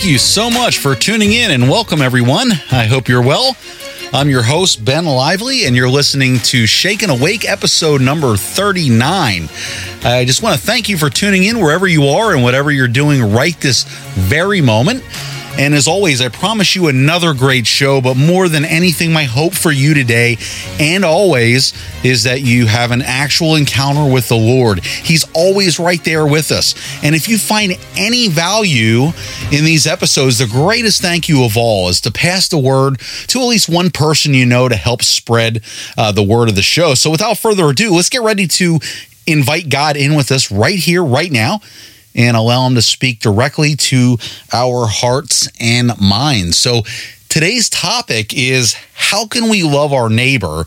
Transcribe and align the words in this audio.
Thank 0.00 0.12
you 0.12 0.18
so 0.18 0.48
much 0.48 0.78
for 0.78 0.94
tuning 0.94 1.34
in 1.34 1.50
and 1.50 1.68
welcome 1.68 2.00
everyone. 2.00 2.52
I 2.72 2.86
hope 2.86 3.06
you're 3.06 3.20
well. 3.20 3.54
I'm 4.14 4.30
your 4.30 4.42
host, 4.42 4.82
Ben 4.82 5.04
Lively, 5.04 5.66
and 5.66 5.76
you're 5.76 5.90
listening 5.90 6.38
to 6.38 6.66
Shaken 6.66 7.10
Awake 7.10 7.46
episode 7.46 8.00
number 8.00 8.34
39. 8.38 9.50
I 10.02 10.24
just 10.24 10.42
want 10.42 10.58
to 10.58 10.66
thank 10.66 10.88
you 10.88 10.96
for 10.96 11.10
tuning 11.10 11.44
in 11.44 11.58
wherever 11.58 11.86
you 11.86 12.04
are 12.04 12.32
and 12.32 12.42
whatever 12.42 12.70
you're 12.70 12.88
doing 12.88 13.34
right 13.34 13.54
this 13.60 13.82
very 14.14 14.62
moment. 14.62 15.04
And 15.60 15.74
as 15.74 15.86
always, 15.86 16.22
I 16.22 16.30
promise 16.30 16.74
you 16.74 16.88
another 16.88 17.34
great 17.34 17.66
show. 17.66 18.00
But 18.00 18.16
more 18.16 18.48
than 18.48 18.64
anything, 18.64 19.12
my 19.12 19.24
hope 19.24 19.52
for 19.52 19.70
you 19.70 19.92
today 19.92 20.38
and 20.80 21.04
always 21.04 21.74
is 22.02 22.22
that 22.22 22.40
you 22.40 22.64
have 22.64 22.92
an 22.92 23.02
actual 23.02 23.56
encounter 23.56 24.10
with 24.10 24.30
the 24.30 24.38
Lord. 24.38 24.82
He's 24.82 25.26
always 25.34 25.78
right 25.78 26.02
there 26.02 26.26
with 26.26 26.50
us. 26.50 26.74
And 27.04 27.14
if 27.14 27.28
you 27.28 27.36
find 27.36 27.72
any 27.94 28.28
value 28.28 29.08
in 29.52 29.66
these 29.66 29.86
episodes, 29.86 30.38
the 30.38 30.46
greatest 30.46 31.02
thank 31.02 31.28
you 31.28 31.44
of 31.44 31.58
all 31.58 31.90
is 31.90 32.00
to 32.00 32.10
pass 32.10 32.48
the 32.48 32.56
word 32.56 32.98
to 33.26 33.40
at 33.40 33.46
least 33.46 33.68
one 33.68 33.90
person 33.90 34.32
you 34.32 34.46
know 34.46 34.66
to 34.66 34.76
help 34.76 35.02
spread 35.02 35.62
uh, 35.98 36.10
the 36.10 36.22
word 36.22 36.48
of 36.48 36.54
the 36.54 36.62
show. 36.62 36.94
So 36.94 37.10
without 37.10 37.36
further 37.36 37.68
ado, 37.68 37.94
let's 37.94 38.08
get 38.08 38.22
ready 38.22 38.46
to 38.46 38.78
invite 39.26 39.68
God 39.68 39.98
in 39.98 40.14
with 40.14 40.32
us 40.32 40.50
right 40.50 40.78
here, 40.78 41.04
right 41.04 41.30
now 41.30 41.60
and 42.14 42.36
allow 42.36 42.66
Him 42.66 42.74
to 42.74 42.82
speak 42.82 43.20
directly 43.20 43.76
to 43.76 44.18
our 44.52 44.86
hearts 44.86 45.48
and 45.60 45.92
minds. 46.00 46.58
So, 46.58 46.82
today's 47.28 47.68
topic 47.68 48.34
is 48.34 48.74
how 48.94 49.26
can 49.26 49.48
we 49.48 49.62
love 49.62 49.92
our 49.92 50.08
neighbor 50.08 50.64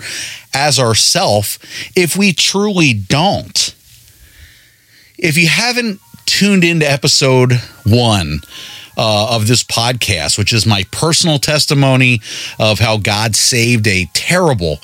as 0.54 0.80
ourself 0.80 1.60
if 1.96 2.16
we 2.16 2.34
truly 2.34 2.94
don't? 2.94 3.76
If 5.18 5.38
you 5.38 5.48
haven't 5.48 6.00
tuned 6.26 6.64
into 6.64 6.90
episode 6.90 7.54
one, 7.86 8.42
uh, 8.98 9.36
of 9.36 9.48
this 9.48 9.64
podcast, 9.64 10.38
which 10.38 10.54
is 10.54 10.66
my 10.66 10.86
personal 10.92 11.40
testimony 11.40 12.22
of 12.60 12.80
how 12.80 12.98
God 12.98 13.36
saved 13.36 13.88
a 13.88 14.06
terrible, 14.14 14.80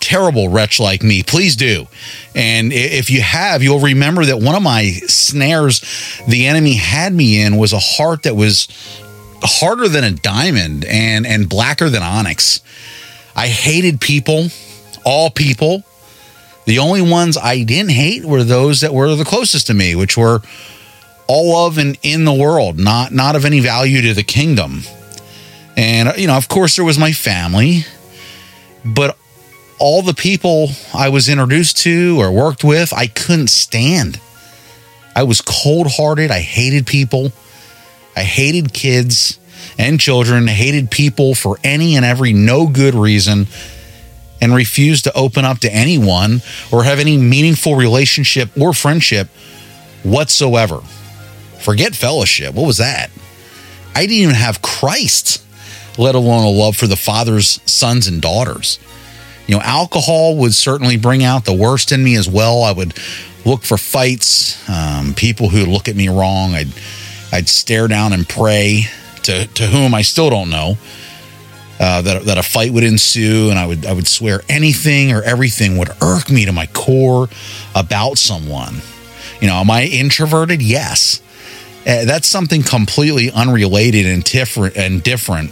terrible 0.00 0.48
wretch 0.48 0.80
like 0.80 1.02
me, 1.02 1.22
please 1.22 1.56
do. 1.56 1.86
And 2.34 2.72
if 2.72 3.10
you 3.10 3.20
have, 3.20 3.62
you'll 3.62 3.80
remember 3.80 4.24
that 4.24 4.38
one 4.38 4.54
of 4.54 4.62
my 4.62 4.90
snares 5.06 6.20
the 6.26 6.46
enemy 6.46 6.74
had 6.74 7.12
me 7.12 7.42
in 7.42 7.56
was 7.56 7.72
a 7.72 7.78
heart 7.78 8.24
that 8.24 8.34
was 8.34 8.66
harder 9.42 9.88
than 9.88 10.04
a 10.04 10.10
diamond 10.10 10.84
and 10.84 11.26
and 11.26 11.48
blacker 11.48 11.88
than 11.88 12.02
onyx. 12.02 12.60
I 13.36 13.48
hated 13.48 14.00
people, 14.00 14.48
all 15.04 15.30
people. 15.30 15.84
The 16.66 16.78
only 16.78 17.02
ones 17.02 17.36
I 17.36 17.62
didn't 17.62 17.92
hate 17.92 18.24
were 18.24 18.44
those 18.44 18.82
that 18.82 18.92
were 18.92 19.14
the 19.14 19.24
closest 19.24 19.66
to 19.68 19.74
me, 19.74 19.94
which 19.94 20.16
were 20.16 20.42
all 21.26 21.66
of 21.66 21.78
and 21.78 21.98
in 22.02 22.24
the 22.24 22.34
world, 22.34 22.78
not 22.78 23.12
not 23.12 23.36
of 23.36 23.44
any 23.44 23.60
value 23.60 24.02
to 24.02 24.14
the 24.14 24.22
kingdom. 24.22 24.82
And 25.76 26.16
you 26.18 26.26
know, 26.26 26.36
of 26.36 26.48
course 26.48 26.76
there 26.76 26.84
was 26.84 26.98
my 26.98 27.12
family, 27.12 27.84
but 28.84 29.16
all 29.80 30.02
the 30.02 30.14
people 30.14 30.68
I 30.94 31.08
was 31.08 31.28
introduced 31.28 31.78
to 31.78 32.20
or 32.20 32.30
worked 32.30 32.62
with, 32.62 32.92
I 32.92 33.06
couldn't 33.06 33.48
stand. 33.48 34.20
I 35.16 35.24
was 35.24 35.40
cold 35.40 35.88
hearted. 35.90 36.30
I 36.30 36.40
hated 36.40 36.86
people. 36.86 37.32
I 38.14 38.22
hated 38.22 38.72
kids 38.72 39.38
and 39.78 39.98
children, 39.98 40.46
hated 40.46 40.90
people 40.90 41.34
for 41.34 41.56
any 41.64 41.96
and 41.96 42.04
every 42.04 42.32
no 42.32 42.66
good 42.66 42.94
reason, 42.94 43.46
and 44.40 44.54
refused 44.54 45.04
to 45.04 45.12
open 45.14 45.44
up 45.44 45.58
to 45.60 45.72
anyone 45.72 46.42
or 46.70 46.84
have 46.84 46.98
any 46.98 47.16
meaningful 47.16 47.74
relationship 47.74 48.50
or 48.58 48.72
friendship 48.72 49.28
whatsoever. 50.02 50.80
Forget 51.60 51.94
fellowship. 51.94 52.54
What 52.54 52.66
was 52.66 52.78
that? 52.78 53.10
I 53.94 54.02
didn't 54.02 54.22
even 54.22 54.34
have 54.34 54.62
Christ, 54.62 55.44
let 55.98 56.14
alone 56.14 56.44
a 56.44 56.50
love 56.50 56.76
for 56.76 56.86
the 56.86 56.96
Father's 56.96 57.60
sons 57.70 58.06
and 58.06 58.22
daughters. 58.22 58.78
You 59.46 59.56
know, 59.56 59.62
alcohol 59.62 60.36
would 60.36 60.54
certainly 60.54 60.96
bring 60.96 61.24
out 61.24 61.44
the 61.44 61.54
worst 61.54 61.92
in 61.92 62.02
me 62.02 62.16
as 62.16 62.28
well. 62.28 62.62
I 62.62 62.72
would 62.72 62.94
look 63.44 63.62
for 63.62 63.76
fights, 63.76 64.68
um, 64.68 65.14
people 65.14 65.48
who 65.48 65.66
look 65.66 65.88
at 65.88 65.96
me 65.96 66.08
wrong. 66.08 66.54
I'd 66.54 66.72
I'd 67.32 67.48
stare 67.48 67.88
down 67.88 68.12
and 68.12 68.28
pray 68.28 68.84
to 69.24 69.46
to 69.46 69.66
whom 69.66 69.94
I 69.94 70.02
still 70.02 70.30
don't 70.30 70.50
know. 70.50 70.76
Uh, 71.80 72.02
that 72.02 72.24
that 72.24 72.38
a 72.38 72.42
fight 72.42 72.72
would 72.72 72.84
ensue, 72.84 73.48
and 73.50 73.58
I 73.58 73.66
would 73.66 73.86
I 73.86 73.92
would 73.92 74.06
swear 74.06 74.42
anything 74.48 75.12
or 75.12 75.22
everything 75.22 75.78
would 75.78 75.90
irk 76.02 76.30
me 76.30 76.44
to 76.44 76.52
my 76.52 76.66
core 76.66 77.28
about 77.74 78.18
someone. 78.18 78.76
You 79.40 79.48
know, 79.48 79.54
am 79.54 79.70
I 79.70 79.84
introverted? 79.84 80.60
Yes. 80.60 81.22
Uh, 81.86 82.04
that's 82.04 82.28
something 82.28 82.62
completely 82.62 83.30
unrelated 83.30 84.04
and 84.04 84.22
different 84.22 84.76
and 84.76 85.02
different 85.02 85.50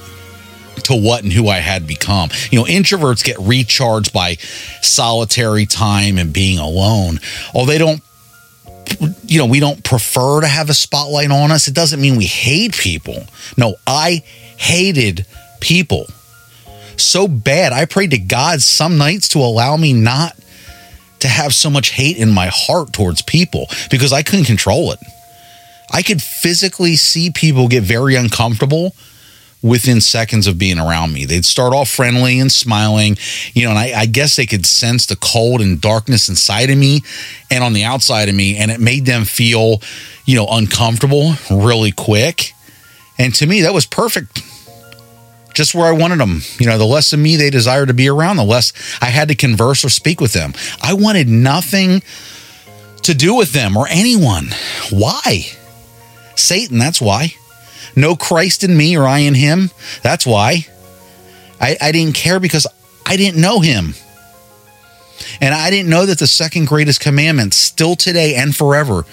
to 0.84 0.94
what 0.94 1.22
and 1.22 1.33
who 1.33 1.49
I 1.49 1.59
had 1.59 1.87
become. 1.87 2.31
You 2.50 2.61
know, 2.61 2.65
introverts 2.65 3.25
get 3.25 3.39
recharged 3.39 4.12
by 4.12 4.37
solitary 4.83 5.66
time 5.66 6.19
and 6.19 6.33
being 6.33 6.59
alone. 6.59 7.21
Oh, 7.55 7.66
they 7.66 7.78
don't 7.78 8.03
you 9.27 9.39
know, 9.39 9.47
we 9.47 9.61
don't 9.61 9.84
prefer 9.84 10.41
to 10.41 10.47
have 10.47 10.71
a 10.71 10.75
spotlight 10.75 11.31
on 11.31 11.50
us. 11.50 11.69
It 11.69 11.75
doesn't 11.75 12.00
mean 12.00 12.16
we 12.16 12.25
hate 12.25 12.72
people. 12.72 13.25
No, 13.56 13.75
I 13.87 14.22
hated 14.56 15.27
people 15.61 16.06
so 16.97 17.28
bad. 17.28 17.72
I 17.72 17.84
prayed 17.84 18.10
to 18.12 18.19
God 18.19 18.62
some 18.62 18.99
nights 18.99 19.28
to 19.31 19.39
allow 19.39 19.77
me 19.77 19.93
not 19.93 20.37
to 21.21 21.28
have 21.28 21.55
so 21.55 21.71
much 21.71 21.91
hate 21.91 22.16
in 22.16 22.31
my 22.31 22.49
heart 22.53 22.93
towards 22.93 23.22
people 23.22 23.69
because 23.91 24.12
I 24.12 24.22
couldn't 24.22 24.47
control 24.47 24.93
it. 24.93 24.99
I 25.91 26.03
could 26.03 26.22
physically 26.22 26.97
see 26.97 27.31
people 27.31 27.69
get 27.69 27.83
very 27.83 28.15
uncomfortable 28.15 28.95
within 29.62 30.00
seconds 30.00 30.46
of 30.46 30.58
being 30.58 30.78
around 30.78 31.12
me. 31.12 31.24
They'd 31.24 31.44
start 31.44 31.72
off 31.72 31.88
friendly 31.88 32.38
and 32.38 32.50
smiling, 32.50 33.16
you 33.54 33.64
know, 33.64 33.70
and 33.70 33.78
I, 33.78 34.00
I, 34.00 34.06
guess 34.06 34.36
they 34.36 34.46
could 34.46 34.64
sense 34.64 35.06
the 35.06 35.16
cold 35.16 35.60
and 35.60 35.80
darkness 35.80 36.28
inside 36.28 36.70
of 36.70 36.78
me 36.78 37.02
and 37.50 37.64
on 37.64 37.72
the 37.72 37.84
outside 37.84 38.28
of 38.28 38.34
me, 38.34 38.56
and 38.56 38.70
it 38.70 38.80
made 38.80 39.04
them 39.04 39.24
feel, 39.24 39.82
you 40.24 40.36
know, 40.36 40.47
uncomfortable 40.48 41.32
really 41.50 41.91
quick. 41.91 42.52
And 43.18 43.34
to 43.36 43.47
me, 43.47 43.62
that 43.62 43.74
was 43.74 43.84
perfect. 43.84 44.42
Just 45.54 45.74
where 45.74 45.86
I 45.86 45.92
wanted 45.92 46.20
them. 46.20 46.42
You 46.60 46.66
know, 46.66 46.78
the 46.78 46.86
less 46.86 47.12
of 47.12 47.18
me 47.18 47.34
they 47.34 47.50
desired 47.50 47.88
to 47.88 47.94
be 47.94 48.08
around, 48.08 48.36
the 48.36 48.44
less 48.44 48.72
I 49.02 49.06
had 49.06 49.26
to 49.28 49.34
converse 49.34 49.84
or 49.84 49.88
speak 49.88 50.20
with 50.20 50.32
them. 50.32 50.52
I 50.80 50.94
wanted 50.94 51.28
nothing 51.28 52.02
to 53.02 53.14
do 53.14 53.34
with 53.34 53.52
them 53.52 53.76
or 53.76 53.88
anyone. 53.88 54.50
Why? 54.91 55.47
Satan, 56.36 56.78
that's 56.78 57.00
why. 57.00 57.34
No 57.97 58.16
Christ 58.16 58.65
in 58.65 58.76
me 58.76 58.97
or 58.97 59.06
I 59.06 59.21
in 59.21 59.34
him. 59.34 59.71
That's 60.03 60.26
why. 60.26 60.66
I, 61.60 61.76
I 61.81 61.93
didn't 61.93 62.15
care 62.15 62.41
because 62.41 62.66
I 63.06 63.16
didn't 63.16 63.41
know 63.41 63.60
him. 63.60 63.94
And 65.41 65.54
I 65.54 65.71
didn't 65.71 65.91
know 65.91 66.06
that 66.06 66.19
the 66.19 66.27
second 66.27 66.66
greatest 66.66 67.00
commandment, 67.00 67.54
still 67.54 67.97
today 67.97 68.34
and 68.34 68.54
forever, 68.54 69.04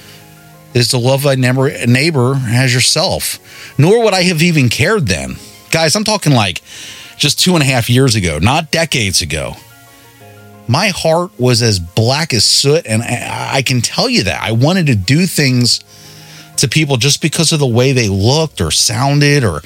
is 0.74 0.90
to 0.90 0.98
love 0.98 1.24
thy 1.24 1.36
neighbor, 1.36 1.86
neighbor 1.88 2.36
as 2.36 2.74
yourself. 2.74 3.40
Nor 3.80 4.04
would 4.04 4.14
I 4.14 4.24
have 4.24 4.42
even 4.42 4.70
cared 4.70 5.08
then. 5.08 5.38
Guys, 5.72 5.96
I'm 5.96 6.04
talking 6.04 6.34
like 6.34 6.62
just 7.18 7.40
two 7.40 7.54
and 7.54 7.64
a 7.64 7.66
half 7.66 7.90
years 7.90 8.16
ago, 8.16 8.40
not 8.40 8.72
decades 8.72 9.22
ago. 9.22 9.56
My 10.68 10.88
heart 10.88 11.32
was 11.40 11.62
as 11.62 11.80
black 11.80 12.34
as 12.34 12.44
soot, 12.44 12.86
and 12.88 13.04
I, 13.04 13.58
I 13.58 13.62
can 13.62 13.82
tell 13.82 14.10
you 14.10 14.24
that. 14.24 14.42
I 14.42 14.52
wanted 14.52 14.88
to 14.88 14.96
do 14.96 15.28
things 15.28 15.80
to 16.66 16.74
people 16.74 16.98
just 16.98 17.22
because 17.22 17.52
of 17.52 17.60
the 17.60 17.68
way 17.68 17.92
they 17.92 18.10
looked 18.10 18.60
or 18.60 18.72
sounded 18.72 19.44
or 19.44 19.62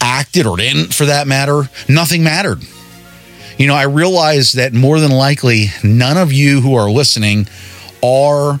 acted 0.00 0.46
or 0.46 0.56
didn't 0.56 0.92
for 0.92 1.06
that 1.06 1.26
matter. 1.26 1.62
Nothing 1.88 2.22
mattered. 2.22 2.62
You 3.58 3.66
know, 3.66 3.74
I 3.74 3.84
realize 3.84 4.52
that 4.52 4.72
more 4.72 5.00
than 5.00 5.10
likely 5.10 5.66
none 5.84 6.16
of 6.16 6.32
you 6.32 6.60
who 6.60 6.74
are 6.74 6.90
listening 6.90 7.46
are 8.02 8.58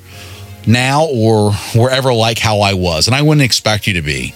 now 0.66 1.06
or 1.06 1.52
were 1.74 1.90
ever 1.90 2.12
like 2.12 2.38
how 2.38 2.60
I 2.60 2.74
was. 2.74 3.06
And 3.06 3.14
I 3.14 3.22
wouldn't 3.22 3.44
expect 3.44 3.86
you 3.86 3.94
to 3.94 4.02
be. 4.02 4.34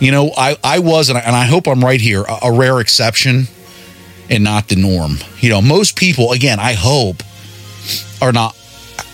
You 0.00 0.10
know, 0.10 0.32
I, 0.36 0.56
I 0.62 0.80
was, 0.80 1.08
and 1.08 1.16
I, 1.16 1.22
and 1.22 1.34
I 1.34 1.44
hope 1.44 1.66
I'm 1.66 1.84
right 1.84 2.00
here, 2.00 2.22
a, 2.22 2.48
a 2.48 2.52
rare 2.52 2.80
exception 2.80 3.46
and 4.28 4.44
not 4.44 4.68
the 4.68 4.76
norm. 4.76 5.18
You 5.38 5.50
know, 5.50 5.62
most 5.62 5.96
people, 5.96 6.32
again, 6.32 6.58
I 6.58 6.74
hope, 6.74 7.22
are 8.20 8.32
not 8.32 8.56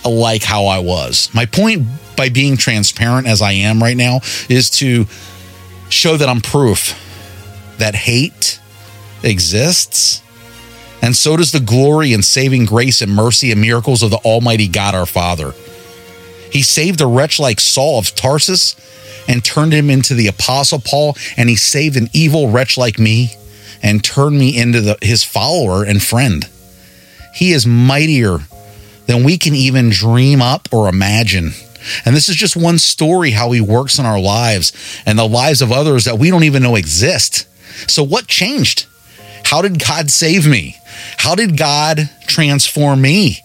like 0.09 0.43
how 0.43 0.65
I 0.65 0.79
was. 0.79 1.29
My 1.33 1.45
point 1.45 1.87
by 2.15 2.29
being 2.29 2.57
transparent 2.57 3.27
as 3.27 3.41
I 3.41 3.53
am 3.53 3.81
right 3.81 3.97
now 3.97 4.19
is 4.49 4.69
to 4.71 5.05
show 5.89 6.17
that 6.17 6.29
I'm 6.29 6.41
proof 6.41 6.99
that 7.77 7.95
hate 7.95 8.59
exists. 9.23 10.21
And 11.01 11.15
so 11.15 11.35
does 11.35 11.51
the 11.51 11.59
glory 11.59 12.13
and 12.13 12.23
saving 12.23 12.65
grace 12.65 13.01
and 13.01 13.13
mercy 13.13 13.51
and 13.51 13.59
miracles 13.59 14.03
of 14.03 14.09
the 14.09 14.17
Almighty 14.17 14.67
God 14.67 14.95
our 14.95 15.05
Father. 15.05 15.53
He 16.51 16.61
saved 16.61 17.01
a 17.01 17.07
wretch 17.07 17.39
like 17.39 17.59
Saul 17.59 17.99
of 17.99 18.13
Tarsus 18.15 18.75
and 19.27 19.43
turned 19.43 19.73
him 19.73 19.89
into 19.89 20.13
the 20.13 20.27
Apostle 20.27 20.79
Paul, 20.79 21.17
and 21.35 21.49
he 21.49 21.55
saved 21.55 21.97
an 21.97 22.09
evil 22.13 22.49
wretch 22.49 22.77
like 22.77 22.99
me 22.99 23.35
and 23.81 24.03
turned 24.03 24.37
me 24.37 24.57
into 24.57 24.81
the, 24.81 24.97
his 25.01 25.23
follower 25.23 25.83
and 25.83 26.01
friend. 26.01 26.47
He 27.33 27.51
is 27.51 27.65
mightier 27.65 28.39
than 29.05 29.23
we 29.23 29.37
can 29.37 29.53
even 29.53 29.89
dream 29.89 30.41
up 30.41 30.67
or 30.71 30.87
imagine 30.87 31.51
And 32.05 32.15
this 32.15 32.29
is 32.29 32.35
just 32.35 32.55
one 32.55 32.79
story 32.79 33.31
how 33.31 33.51
he 33.51 33.61
works 33.61 33.99
in 33.99 34.05
our 34.05 34.19
lives 34.19 34.71
and 35.05 35.19
the 35.19 35.27
lives 35.27 35.61
of 35.61 35.71
others 35.71 36.05
that 36.05 36.17
we 36.17 36.29
don't 36.29 36.45
even 36.45 36.63
know 36.63 36.75
exist. 36.75 37.47
So, 37.89 38.03
what 38.03 38.27
changed? 38.27 38.85
How 39.43 39.61
did 39.61 39.83
God 39.83 40.09
save 40.09 40.47
me? 40.47 40.77
How 41.17 41.35
did 41.35 41.57
God 41.57 42.09
transform 42.27 43.01
me? 43.01 43.39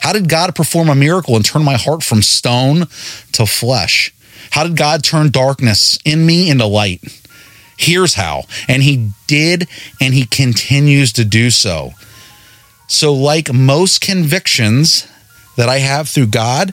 How 0.00 0.12
did 0.12 0.28
God 0.28 0.54
perform 0.54 0.88
a 0.88 0.94
miracle 0.94 1.36
and 1.36 1.44
turn 1.44 1.64
my 1.64 1.76
heart 1.76 2.02
from 2.02 2.22
stone 2.22 2.86
to 3.32 3.46
flesh? 3.46 4.12
How 4.50 4.64
did 4.64 4.76
God 4.76 5.02
turn 5.02 5.30
darkness 5.30 5.98
in 6.04 6.24
me 6.24 6.50
into 6.50 6.66
light? 6.66 7.02
Here's 7.76 8.14
how. 8.14 8.44
And 8.66 8.82
he 8.82 9.12
did, 9.26 9.68
and 10.00 10.14
he 10.14 10.24
continues 10.24 11.12
to 11.14 11.24
do 11.24 11.50
so. 11.50 11.92
So, 12.88 13.12
like 13.12 13.52
most 13.52 14.00
convictions 14.00 15.06
that 15.56 15.68
I 15.68 15.78
have 15.78 16.08
through 16.08 16.28
God, 16.28 16.72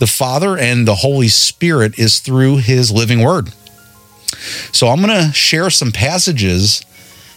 the 0.00 0.06
Father 0.06 0.58
and 0.58 0.88
the 0.88 0.96
Holy 0.96 1.28
Spirit 1.28 1.98
is 1.98 2.20
through 2.20 2.56
his 2.56 2.90
living 2.90 3.22
word. 3.22 3.50
So, 4.72 4.88
I'm 4.88 5.00
going 5.02 5.28
to 5.28 5.32
share 5.32 5.70
some 5.70 5.92
passages 5.92 6.84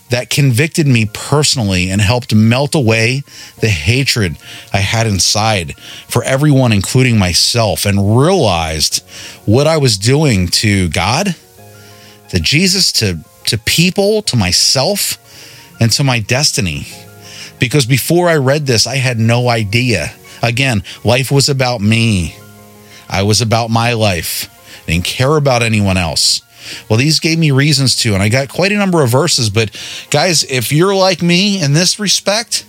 that 0.09 0.29
convicted 0.29 0.87
me 0.87 1.05
personally 1.13 1.91
and 1.91 2.01
helped 2.01 2.33
melt 2.33 2.73
away 2.73 3.21
the 3.59 3.69
hatred 3.69 4.37
I 4.73 4.77
had 4.77 5.05
inside 5.05 5.77
for 6.07 6.23
everyone, 6.23 6.71
including 6.71 7.19
myself, 7.19 7.85
and 7.85 8.17
realized 8.17 9.03
what 9.45 9.67
I 9.67 9.77
was 9.77 9.97
doing 9.97 10.47
to 10.47 10.89
God 10.89 11.35
to 12.29 12.39
Jesus, 12.39 12.91
to, 12.93 13.19
to 13.45 13.57
people, 13.57 14.21
to 14.23 14.35
myself, 14.35 15.17
and 15.79 15.91
to 15.91 16.03
my 16.03 16.19
destiny. 16.19 16.87
Because 17.59 17.85
before 17.85 18.29
I 18.29 18.37
read 18.37 18.65
this, 18.65 18.87
I 18.87 18.95
had 18.95 19.19
no 19.19 19.49
idea. 19.49 20.13
Again, 20.41 20.83
life 21.03 21.31
was 21.31 21.49
about 21.49 21.81
me. 21.81 22.35
I 23.09 23.23
was 23.23 23.41
about 23.41 23.69
my 23.69 23.93
life. 23.93 24.49
I 24.83 24.91
didn't 24.91 25.05
care 25.05 25.35
about 25.35 25.61
anyone 25.61 25.97
else. 25.97 26.41
Well, 26.89 26.97
these 26.97 27.19
gave 27.19 27.39
me 27.39 27.51
reasons 27.51 27.95
to, 27.97 28.13
and 28.13 28.21
I 28.21 28.29
got 28.29 28.49
quite 28.49 28.71
a 28.71 28.77
number 28.77 29.01
of 29.03 29.09
verses. 29.09 29.49
But 29.49 29.71
guys, 30.09 30.43
if 30.43 30.71
you're 30.71 30.95
like 30.95 31.21
me 31.21 31.61
in 31.61 31.73
this 31.73 31.99
respect, 31.99 32.65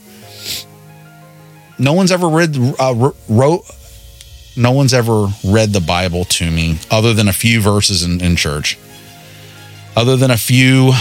no 1.79 1.93
one's 1.93 2.13
ever 2.13 2.29
read 2.29 2.57
uh, 2.79 3.13
wrote. 3.29 3.65
No 4.57 4.73
one's 4.73 4.93
ever 4.93 5.29
read 5.45 5.73
the 5.73 5.81
Bible 5.81 6.25
to 6.25 6.51
me 6.51 6.79
other 6.91 7.15
than 7.15 7.29
a 7.29 7.33
few 7.33 7.61
verses 7.61 8.03
in, 8.03 8.21
in 8.21 8.37
church 8.37 8.77
other 9.97 10.17
than 10.17 10.31
a 10.31 10.37
few 10.37 10.93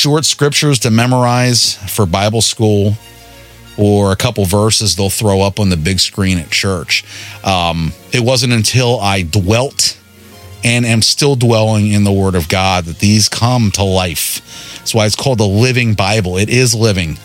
short 0.00 0.24
scriptures 0.24 0.78
to 0.78 0.90
memorize 0.90 1.74
for 1.94 2.06
Bible 2.06 2.40
school 2.40 2.94
or 3.76 4.12
a 4.12 4.16
couple 4.16 4.46
verses 4.46 4.96
they'll 4.96 5.10
throw 5.10 5.42
up 5.42 5.60
on 5.60 5.68
the 5.68 5.76
big 5.76 6.00
screen 6.00 6.38
at 6.38 6.48
church. 6.48 7.04
Um, 7.44 7.92
it 8.10 8.20
wasn't 8.20 8.54
until 8.54 8.98
I 8.98 9.22
dwelt 9.22 9.98
and 10.64 10.86
am 10.86 11.02
still 11.02 11.36
dwelling 11.36 11.88
in 11.88 12.04
the 12.04 12.12
Word 12.12 12.34
of 12.34 12.48
God 12.48 12.86
that 12.86 12.98
these 12.98 13.28
come 13.28 13.70
to 13.72 13.82
life. 13.82 14.76
That's 14.78 14.94
why 14.94 15.04
it's 15.04 15.16
called 15.16 15.36
the 15.36 15.46
Living 15.46 15.92
Bible. 15.92 16.38
It 16.38 16.48
is 16.48 16.74
living. 16.74 17.18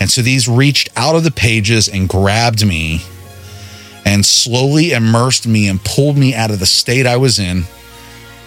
And 0.00 0.10
so 0.10 0.20
these 0.20 0.48
reached 0.48 0.88
out 0.96 1.14
of 1.14 1.22
the 1.22 1.30
pages 1.30 1.88
and 1.88 2.08
grabbed 2.08 2.66
me 2.66 3.02
and 4.04 4.26
slowly 4.26 4.90
immersed 4.90 5.46
me 5.46 5.68
and 5.68 5.80
pulled 5.84 6.16
me 6.16 6.34
out 6.34 6.50
of 6.50 6.58
the 6.58 6.66
state 6.66 7.06
I 7.06 7.18
was 7.18 7.38
in 7.38 7.62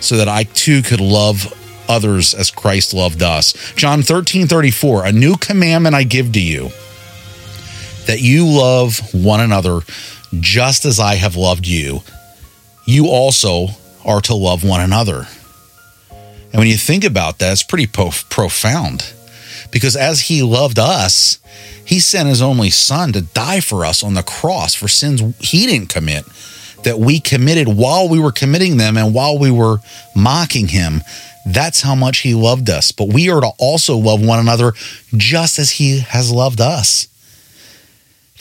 so 0.01 0.17
that 0.17 0.27
I 0.27 0.43
too 0.43 0.81
could 0.81 0.99
love 0.99 1.55
others 1.89 2.33
as 2.33 2.51
Christ 2.51 2.93
loved 2.93 3.21
us. 3.21 3.73
John 3.75 4.01
13 4.03 4.47
34, 4.47 5.05
a 5.05 5.11
new 5.11 5.35
commandment 5.35 5.95
I 5.95 6.03
give 6.03 6.31
to 6.33 6.41
you 6.41 6.69
that 8.05 8.21
you 8.21 8.47
love 8.47 8.99
one 9.13 9.41
another 9.41 9.81
just 10.39 10.85
as 10.85 10.99
I 10.99 11.15
have 11.15 11.35
loved 11.35 11.67
you. 11.67 12.01
You 12.85 13.07
also 13.07 13.67
are 14.05 14.21
to 14.21 14.35
love 14.35 14.63
one 14.63 14.81
another. 14.81 15.27
And 16.51 16.55
when 16.59 16.67
you 16.67 16.77
think 16.77 17.03
about 17.03 17.39
that, 17.39 17.51
it's 17.51 17.63
pretty 17.63 17.85
profound 17.85 19.13
because 19.71 19.95
as 19.95 20.21
he 20.21 20.41
loved 20.41 20.79
us, 20.79 21.37
he 21.85 21.99
sent 21.99 22.29
his 22.29 22.41
only 22.41 22.69
son 22.69 23.13
to 23.13 23.21
die 23.21 23.59
for 23.59 23.85
us 23.85 24.03
on 24.03 24.13
the 24.13 24.23
cross 24.23 24.73
for 24.73 24.87
sins 24.87 25.21
he 25.39 25.65
didn't 25.67 25.89
commit 25.89 26.25
that 26.83 26.99
we 26.99 27.19
committed 27.19 27.67
while 27.67 28.07
we 28.07 28.19
were 28.19 28.31
committing 28.31 28.77
them 28.77 28.97
and 28.97 29.13
while 29.13 29.37
we 29.37 29.51
were 29.51 29.79
mocking 30.15 30.67
him. 30.67 31.01
That's 31.45 31.81
how 31.81 31.95
much 31.95 32.19
he 32.19 32.33
loved 32.33 32.69
us. 32.69 32.91
But 32.91 33.13
we 33.13 33.29
are 33.29 33.41
to 33.41 33.51
also 33.57 33.97
love 33.97 34.25
one 34.25 34.39
another 34.39 34.73
just 35.15 35.59
as 35.59 35.71
he 35.71 35.99
has 35.99 36.31
loved 36.31 36.61
us. 36.61 37.07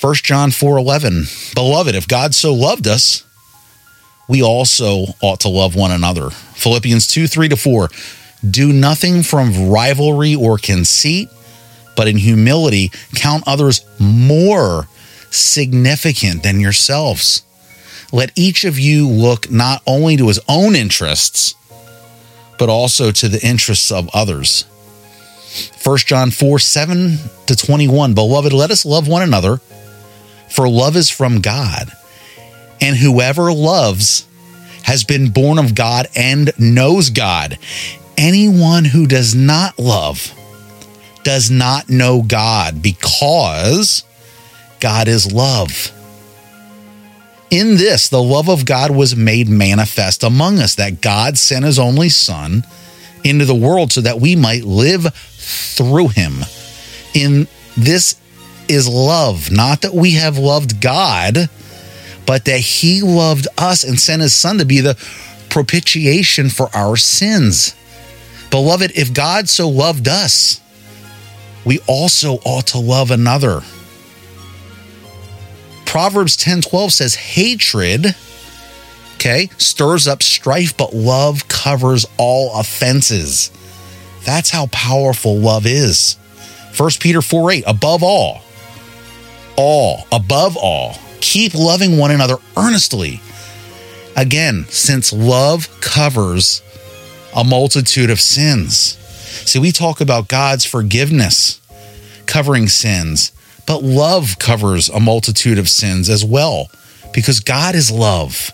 1 0.01 0.15
John 0.23 0.51
4:11 0.51 1.55
Beloved, 1.55 1.95
if 1.95 2.07
God 2.07 2.35
so 2.35 2.55
loved 2.55 2.87
us, 2.87 3.25
we 4.29 4.43
also 4.43 5.07
ought 5.21 5.41
to 5.41 5.49
love 5.49 5.75
one 5.75 5.91
another. 5.91 6.31
Philippians 6.31 7.07
2 7.07 7.27
3 7.27 7.49
to 7.49 7.57
4. 7.57 7.91
Do 8.49 8.73
nothing 8.73 9.23
from 9.25 9.69
rivalry 9.69 10.35
or 10.35 10.59
conceit, 10.59 11.29
but 11.97 12.07
in 12.07 12.19
humility 12.19 12.93
count 13.17 13.43
others 13.47 13.85
more 13.99 14.87
significant 15.31 16.43
than 16.43 16.61
yourselves. 16.61 17.43
Let 18.13 18.31
each 18.37 18.65
of 18.65 18.79
you 18.79 19.09
look 19.09 19.51
not 19.51 19.83
only 19.87 20.17
to 20.17 20.29
his 20.29 20.41
own 20.49 20.77
interests, 20.77 21.55
but 22.59 22.69
also 22.69 23.11
to 23.11 23.29
the 23.29 23.45
interests 23.47 23.91
of 23.91 24.11
others. 24.13 24.65
1 25.83 25.97
John 25.99 26.31
4 26.31 26.59
7 26.59 27.19
to 27.47 27.57
21. 27.57 28.15
Beloved, 28.15 28.53
let 28.53 28.71
us 28.71 28.85
love 28.85 29.09
one 29.09 29.23
another, 29.23 29.59
for 30.51 30.69
love 30.69 30.97
is 30.97 31.09
from 31.09 31.41
God. 31.41 31.91
And 32.81 32.97
whoever 32.97 33.53
loves 33.53 34.27
has 34.85 35.05
been 35.05 35.31
born 35.31 35.59
of 35.59 35.75
God 35.75 36.07
and 36.15 36.53
knows 36.59 37.11
God. 37.11 37.59
Anyone 38.17 38.85
who 38.85 39.07
does 39.07 39.35
not 39.35 39.79
love 39.79 40.33
does 41.25 41.51
not 41.51 41.89
know 41.89 42.23
God 42.23 42.83
because 42.83 44.05
God 44.81 45.09
is 45.09 45.33
love. 45.33 45.93
In 47.51 47.77
this, 47.77 48.09
the 48.09 48.23
love 48.23 48.49
of 48.49 48.67
God 48.67 48.91
was 48.91 49.17
made 49.17 49.49
manifest 49.49 50.23
among 50.23 50.59
us, 50.59 50.75
that 50.75 51.01
God 51.01 51.39
sent 51.39 51.65
his 51.65 51.79
only 51.79 52.11
Son 52.11 52.65
into 53.25 53.45
the 53.45 53.55
world 53.55 53.93
so 53.93 54.03
that 54.03 54.21
we 54.21 54.37
might 54.37 54.65
live 54.65 55.15
through 55.15 56.09
him. 56.09 56.45
In 57.15 57.49
this 57.77 58.21
is 58.69 58.87
love, 58.87 59.51
not 59.51 59.83
that 59.83 59.95
we 59.95 60.13
have 60.13 60.37
loved 60.37 60.81
God, 60.81 61.49
but 62.27 62.45
that 62.45 62.61
he 62.61 63.01
loved 63.01 63.49
us 63.57 63.83
and 63.83 63.99
sent 63.99 64.21
his 64.21 64.35
Son 64.35 64.59
to 64.59 64.67
be 64.67 64.81
the 64.81 64.97
propitiation 65.49 66.51
for 66.51 66.69
our 66.77 66.97
sins. 66.97 67.75
Beloved, 68.51 68.93
if 68.95 69.15
God 69.15 69.49
so 69.49 69.69
loved 69.69 70.07
us, 70.07 70.61
we 71.65 71.81
also 71.87 72.35
ought 72.45 72.69
to 72.69 72.79
love 72.79 73.11
another. 73.11 73.63
Proverbs 75.89 76.37
10 76.37 76.61
12 76.61 76.93
says, 76.93 77.15
hatred, 77.15 78.15
okay, 79.15 79.49
stirs 79.57 80.07
up 80.07 80.23
strife, 80.23 80.77
but 80.77 80.93
love 80.93 81.49
covers 81.49 82.05
all 82.19 82.61
offenses. 82.61 83.51
That's 84.23 84.51
how 84.51 84.67
powerful 84.67 85.39
love 85.39 85.65
is. 85.65 86.19
1 86.77 86.91
Peter 87.01 87.23
4 87.23 87.53
8, 87.53 87.65
above 87.67 88.03
all, 88.03 88.43
all, 89.57 90.07
above 90.13 90.59
all, 90.59 90.95
keep 91.23 91.55
loving 91.55 91.97
one 91.97 92.11
another 92.11 92.37
earnestly. 92.55 93.23
Again, 94.15 94.67
since 94.69 95.11
love 95.11 95.69
covers 95.81 96.61
a 97.35 97.45
multitude 97.45 98.11
of 98.11 98.21
sins. 98.21 98.99
See, 99.49 99.59
we 99.59 99.73
talk 99.73 100.03
about 100.03 100.29
God's 100.29 100.67
forgiveness 100.67 101.63
covering 102.27 102.69
sins. 102.69 103.33
But 103.69 103.85
love 103.85 104.39
covers 104.39 104.89
a 104.89 104.99
multitude 104.99 105.59
of 105.59 105.69
sins 105.69 106.09
as 106.09 106.25
well 106.25 106.71
because 107.13 107.39
God 107.39 107.75
is 107.75 107.91
love. 107.91 108.51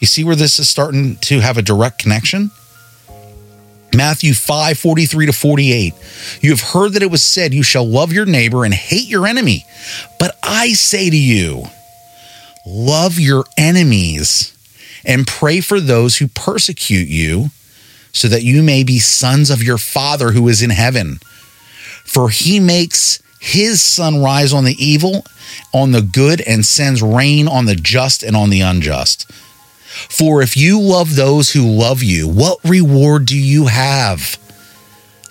You 0.00 0.06
see 0.06 0.24
where 0.24 0.34
this 0.34 0.58
is 0.58 0.66
starting 0.66 1.16
to 1.16 1.40
have 1.40 1.58
a 1.58 1.62
direct 1.62 1.98
connection? 1.98 2.50
Matthew 3.94 4.32
5 4.32 4.78
43 4.78 5.26
to 5.26 5.32
48. 5.32 5.94
You 6.40 6.50
have 6.50 6.60
heard 6.60 6.94
that 6.94 7.02
it 7.02 7.10
was 7.10 7.22
said, 7.22 7.52
You 7.52 7.62
shall 7.62 7.86
love 7.86 8.14
your 8.14 8.24
neighbor 8.24 8.64
and 8.64 8.72
hate 8.72 9.08
your 9.08 9.26
enemy. 9.26 9.66
But 10.18 10.38
I 10.42 10.72
say 10.72 11.10
to 11.10 11.16
you, 11.16 11.64
love 12.66 13.18
your 13.18 13.44
enemies 13.58 14.56
and 15.04 15.26
pray 15.26 15.60
for 15.60 15.80
those 15.80 16.16
who 16.16 16.28
persecute 16.28 17.08
you, 17.08 17.50
so 18.12 18.26
that 18.28 18.42
you 18.42 18.62
may 18.62 18.84
be 18.84 18.98
sons 18.98 19.50
of 19.50 19.62
your 19.62 19.78
Father 19.78 20.30
who 20.32 20.48
is 20.48 20.62
in 20.62 20.70
heaven. 20.70 21.18
For 22.04 22.30
he 22.30 22.58
makes 22.58 23.22
his 23.40 23.80
sun 23.80 24.22
rise 24.22 24.52
on 24.52 24.64
the 24.64 24.76
evil, 24.84 25.24
on 25.72 25.92
the 25.92 26.02
good, 26.02 26.42
and 26.42 26.64
sends 26.64 27.02
rain 27.02 27.48
on 27.48 27.64
the 27.64 27.74
just 27.74 28.22
and 28.22 28.36
on 28.36 28.50
the 28.50 28.60
unjust. 28.60 29.28
For 30.10 30.42
if 30.42 30.56
you 30.56 30.78
love 30.78 31.16
those 31.16 31.50
who 31.50 31.66
love 31.66 32.02
you, 32.02 32.28
what 32.28 32.58
reward 32.62 33.24
do 33.24 33.36
you 33.36 33.66
have? 33.66 34.38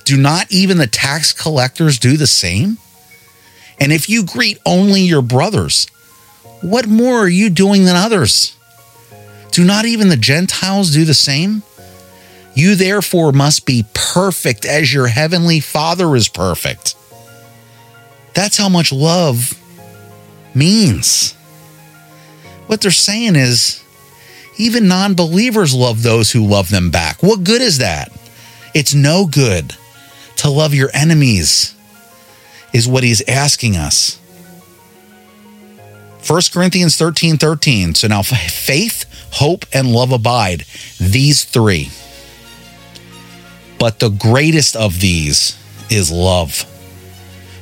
Do 0.05 0.17
not 0.17 0.51
even 0.51 0.79
the 0.79 0.87
tax 0.87 1.31
collectors 1.31 1.99
do 1.99 2.17
the 2.17 2.27
same? 2.27 2.79
And 3.79 3.93
if 3.93 4.09
you 4.09 4.25
greet 4.25 4.57
only 4.65 5.01
your 5.01 5.21
brothers, 5.21 5.87
what 6.61 6.87
more 6.87 7.19
are 7.19 7.29
you 7.29 7.51
doing 7.51 7.85
than 7.85 7.95
others? 7.95 8.57
Do 9.51 9.63
not 9.63 9.85
even 9.85 10.09
the 10.09 10.17
Gentiles 10.17 10.91
do 10.91 11.05
the 11.05 11.13
same? 11.13 11.61
You 12.55 12.73
therefore 12.73 13.31
must 13.31 13.67
be 13.67 13.85
perfect 13.93 14.65
as 14.65 14.91
your 14.91 15.07
heavenly 15.07 15.59
Father 15.59 16.15
is 16.15 16.27
perfect. 16.27 16.95
That's 18.39 18.55
how 18.55 18.69
much 18.69 18.93
love 18.93 19.53
means. 20.55 21.33
What 22.67 22.79
they're 22.79 22.89
saying 22.89 23.35
is, 23.35 23.83
even 24.57 24.87
non 24.87 25.13
believers 25.13 25.75
love 25.75 26.03
those 26.03 26.31
who 26.31 26.47
love 26.47 26.69
them 26.69 26.89
back. 26.89 27.21
What 27.21 27.43
good 27.43 27.61
is 27.61 27.79
that? 27.79 28.13
It's 28.73 28.93
no 28.93 29.25
good 29.25 29.75
to 30.37 30.49
love 30.49 30.73
your 30.73 30.89
enemies, 30.93 31.75
is 32.71 32.87
what 32.87 33.03
he's 33.03 33.21
asking 33.27 33.75
us. 33.75 34.17
1 36.25 36.41
Corinthians 36.53 36.95
13 36.95 37.37
13. 37.37 37.93
So 37.93 38.07
now 38.07 38.21
faith, 38.21 39.03
hope, 39.33 39.65
and 39.73 39.91
love 39.91 40.13
abide, 40.13 40.63
these 40.97 41.43
three. 41.43 41.89
But 43.77 43.99
the 43.99 44.11
greatest 44.11 44.77
of 44.77 45.01
these 45.01 45.57
is 45.89 46.09
love. 46.09 46.65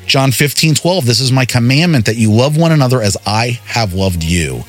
John 0.07 0.31
15 0.31 0.75
12. 0.75 1.05
This 1.05 1.19
is 1.19 1.31
my 1.31 1.45
commandment 1.45 2.05
that 2.05 2.15
you 2.15 2.31
love 2.31 2.57
one 2.57 2.71
another 2.71 3.01
as 3.01 3.17
I 3.25 3.59
have 3.65 3.93
loved 3.93 4.23
you. 4.23 4.63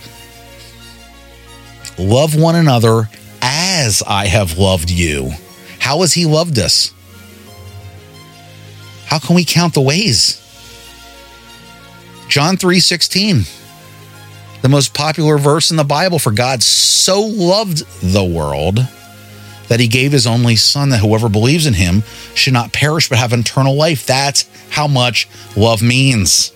Love 1.99 2.35
one 2.35 2.57
another 2.57 3.09
as 3.41 4.03
I 4.07 4.27
have 4.27 4.59
loved 4.59 4.91
you. 4.91 5.31
How 5.79 6.01
has 6.01 6.13
he 6.13 6.27
loved 6.27 6.59
us? 6.59 6.93
How 9.07 9.19
can 9.19 9.35
we 9.37 9.45
count 9.45 9.75
the 9.75 9.81
ways? 9.81 10.45
John 12.29 12.57
3 12.57 12.81
16 12.81 13.45
the 14.61 14.69
most 14.69 14.93
popular 14.93 15.39
verse 15.39 15.71
in 15.71 15.77
the 15.77 15.85
Bible 15.85 16.19
for 16.19 16.33
God 16.33 16.63
so 16.63 17.21
loved 17.21 17.85
the 18.03 18.25
world 18.25 18.81
that 19.69 19.81
he 19.81 19.89
gave 19.89 20.13
his 20.13 20.27
only 20.27 20.57
son 20.57 20.91
that 20.91 20.99
whoever 20.99 21.29
believes 21.29 21.67
in 21.67 21.75
him 21.75 22.03
should 22.35 22.53
not 22.53 22.73
perish 22.73 23.09
but 23.09 23.19
have 23.19 23.33
eternal 23.33 23.75
life. 23.75 24.07
That's 24.07 24.49
how 24.71 24.87
much 24.87 25.29
love 25.57 25.83
means. 25.83 26.53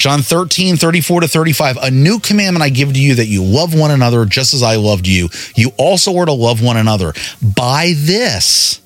John 0.00 0.22
13, 0.22 0.78
34 0.78 1.20
to 1.20 1.28
35. 1.28 1.76
A 1.76 1.90
new 1.90 2.20
commandment 2.20 2.62
I 2.62 2.70
give 2.70 2.94
to 2.94 2.98
you 2.98 3.16
that 3.16 3.26
you 3.26 3.44
love 3.44 3.78
one 3.78 3.90
another 3.90 4.24
just 4.24 4.54
as 4.54 4.62
I 4.62 4.76
loved 4.76 5.06
you. 5.06 5.28
You 5.54 5.72
also 5.76 6.16
are 6.16 6.24
to 6.24 6.32
love 6.32 6.62
one 6.62 6.78
another. 6.78 7.12
By 7.42 7.92
this, 7.94 8.80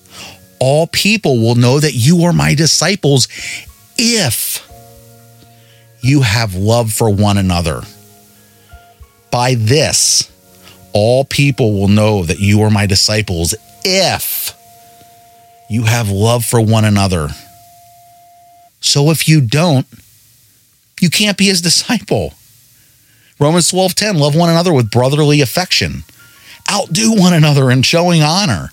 all 0.59 0.88
people 0.88 1.38
will 1.38 1.54
know 1.54 1.78
that 1.78 1.95
you 1.95 2.25
are 2.25 2.33
my 2.33 2.57
disciples 2.57 3.28
if 3.97 4.69
you 6.00 6.23
have 6.23 6.57
love 6.57 6.93
for 6.93 7.09
one 7.09 7.38
another. 7.38 7.83
By 9.31 9.54
this, 9.54 10.31
all 10.95 11.25
people 11.25 11.75
will 11.79 11.89
know 11.89 12.25
that 12.25 12.39
you 12.39 12.63
are 12.63 12.71
my 12.71 12.87
disciples 12.87 13.55
if 13.85 14.55
you 15.69 15.83
have 15.85 16.09
love 16.09 16.45
for 16.45 16.61
one 16.61 16.85
another. 16.85 17.29
So 18.81 19.11
if 19.11 19.29
you 19.29 19.41
don't, 19.41 19.87
you 21.01 21.11
can't 21.11 21.37
be 21.37 21.47
his 21.47 21.61
disciple. 21.61 22.33
Romans 23.41 23.71
12:10 23.71 24.17
love 24.17 24.37
one 24.37 24.51
another 24.51 24.73
with 24.73 24.91
brotherly 24.91 25.41
affection. 25.41 26.05
Outdo 26.71 27.13
one 27.13 27.35
another 27.35 27.71
in 27.71 27.83
showing 27.83 28.23
honor. 28.23 28.71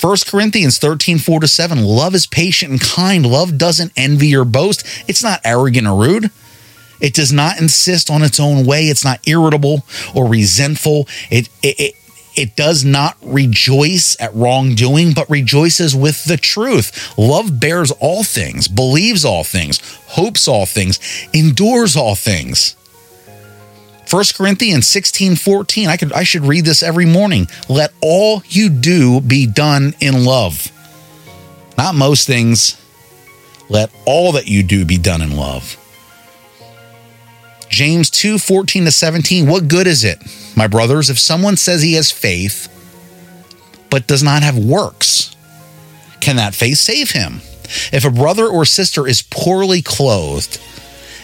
1 0.00 0.16
Corinthians 0.26 0.78
13, 0.78 1.18
4 1.18 1.40
to 1.40 1.48
7. 1.48 1.82
Love 1.82 2.14
is 2.14 2.26
patient 2.26 2.70
and 2.70 2.80
kind. 2.80 3.26
Love 3.26 3.58
doesn't 3.58 3.92
envy 3.96 4.34
or 4.34 4.44
boast. 4.44 4.86
It's 5.08 5.24
not 5.24 5.40
arrogant 5.44 5.88
or 5.88 6.00
rude. 6.00 6.30
It 7.00 7.14
does 7.14 7.32
not 7.32 7.60
insist 7.60 8.10
on 8.10 8.22
its 8.22 8.40
own 8.40 8.66
way. 8.66 8.88
It's 8.88 9.04
not 9.04 9.26
irritable 9.26 9.84
or 10.14 10.28
resentful. 10.28 11.06
It, 11.30 11.48
it, 11.62 11.94
it, 12.36 12.56
does 12.56 12.84
not 12.84 13.16
rejoice 13.22 14.16
at 14.20 14.34
wrongdoing, 14.34 15.12
but 15.12 15.28
rejoices 15.30 15.94
with 15.94 16.24
the 16.24 16.36
truth. 16.36 17.16
Love 17.18 17.60
bears 17.60 17.90
all 17.92 18.24
things, 18.24 18.68
believes 18.68 19.24
all 19.24 19.44
things, 19.44 19.80
hopes 20.08 20.48
all 20.48 20.66
things, 20.66 20.98
endures 21.32 21.96
all 21.96 22.14
things. 22.14 22.76
1 24.10 24.24
Corinthians 24.36 24.86
16, 24.86 25.36
14. 25.36 25.88
I 25.88 25.96
could 25.96 26.12
I 26.14 26.22
should 26.22 26.42
read 26.42 26.64
this 26.64 26.82
every 26.82 27.04
morning. 27.04 27.46
Let 27.68 27.92
all 28.00 28.42
you 28.46 28.70
do 28.70 29.20
be 29.20 29.46
done 29.46 29.94
in 30.00 30.24
love. 30.24 30.72
Not 31.76 31.94
most 31.94 32.26
things. 32.26 32.80
Let 33.68 33.90
all 34.06 34.32
that 34.32 34.48
you 34.48 34.62
do 34.62 34.84
be 34.84 34.96
done 34.98 35.20
in 35.20 35.36
love. 35.36 35.77
James 37.68 38.10
2, 38.10 38.38
14 38.38 38.84
to 38.84 38.90
17. 38.90 39.46
What 39.46 39.68
good 39.68 39.86
is 39.86 40.04
it, 40.04 40.22
my 40.56 40.66
brothers, 40.66 41.10
if 41.10 41.18
someone 41.18 41.56
says 41.56 41.82
he 41.82 41.94
has 41.94 42.10
faith, 42.10 42.68
but 43.90 44.06
does 44.06 44.22
not 44.22 44.42
have 44.42 44.58
works? 44.58 45.34
Can 46.20 46.36
that 46.36 46.54
faith 46.54 46.78
save 46.78 47.12
him? 47.12 47.40
If 47.92 48.04
a 48.04 48.10
brother 48.10 48.46
or 48.46 48.64
sister 48.64 49.06
is 49.06 49.22
poorly 49.22 49.82
clothed, 49.82 50.60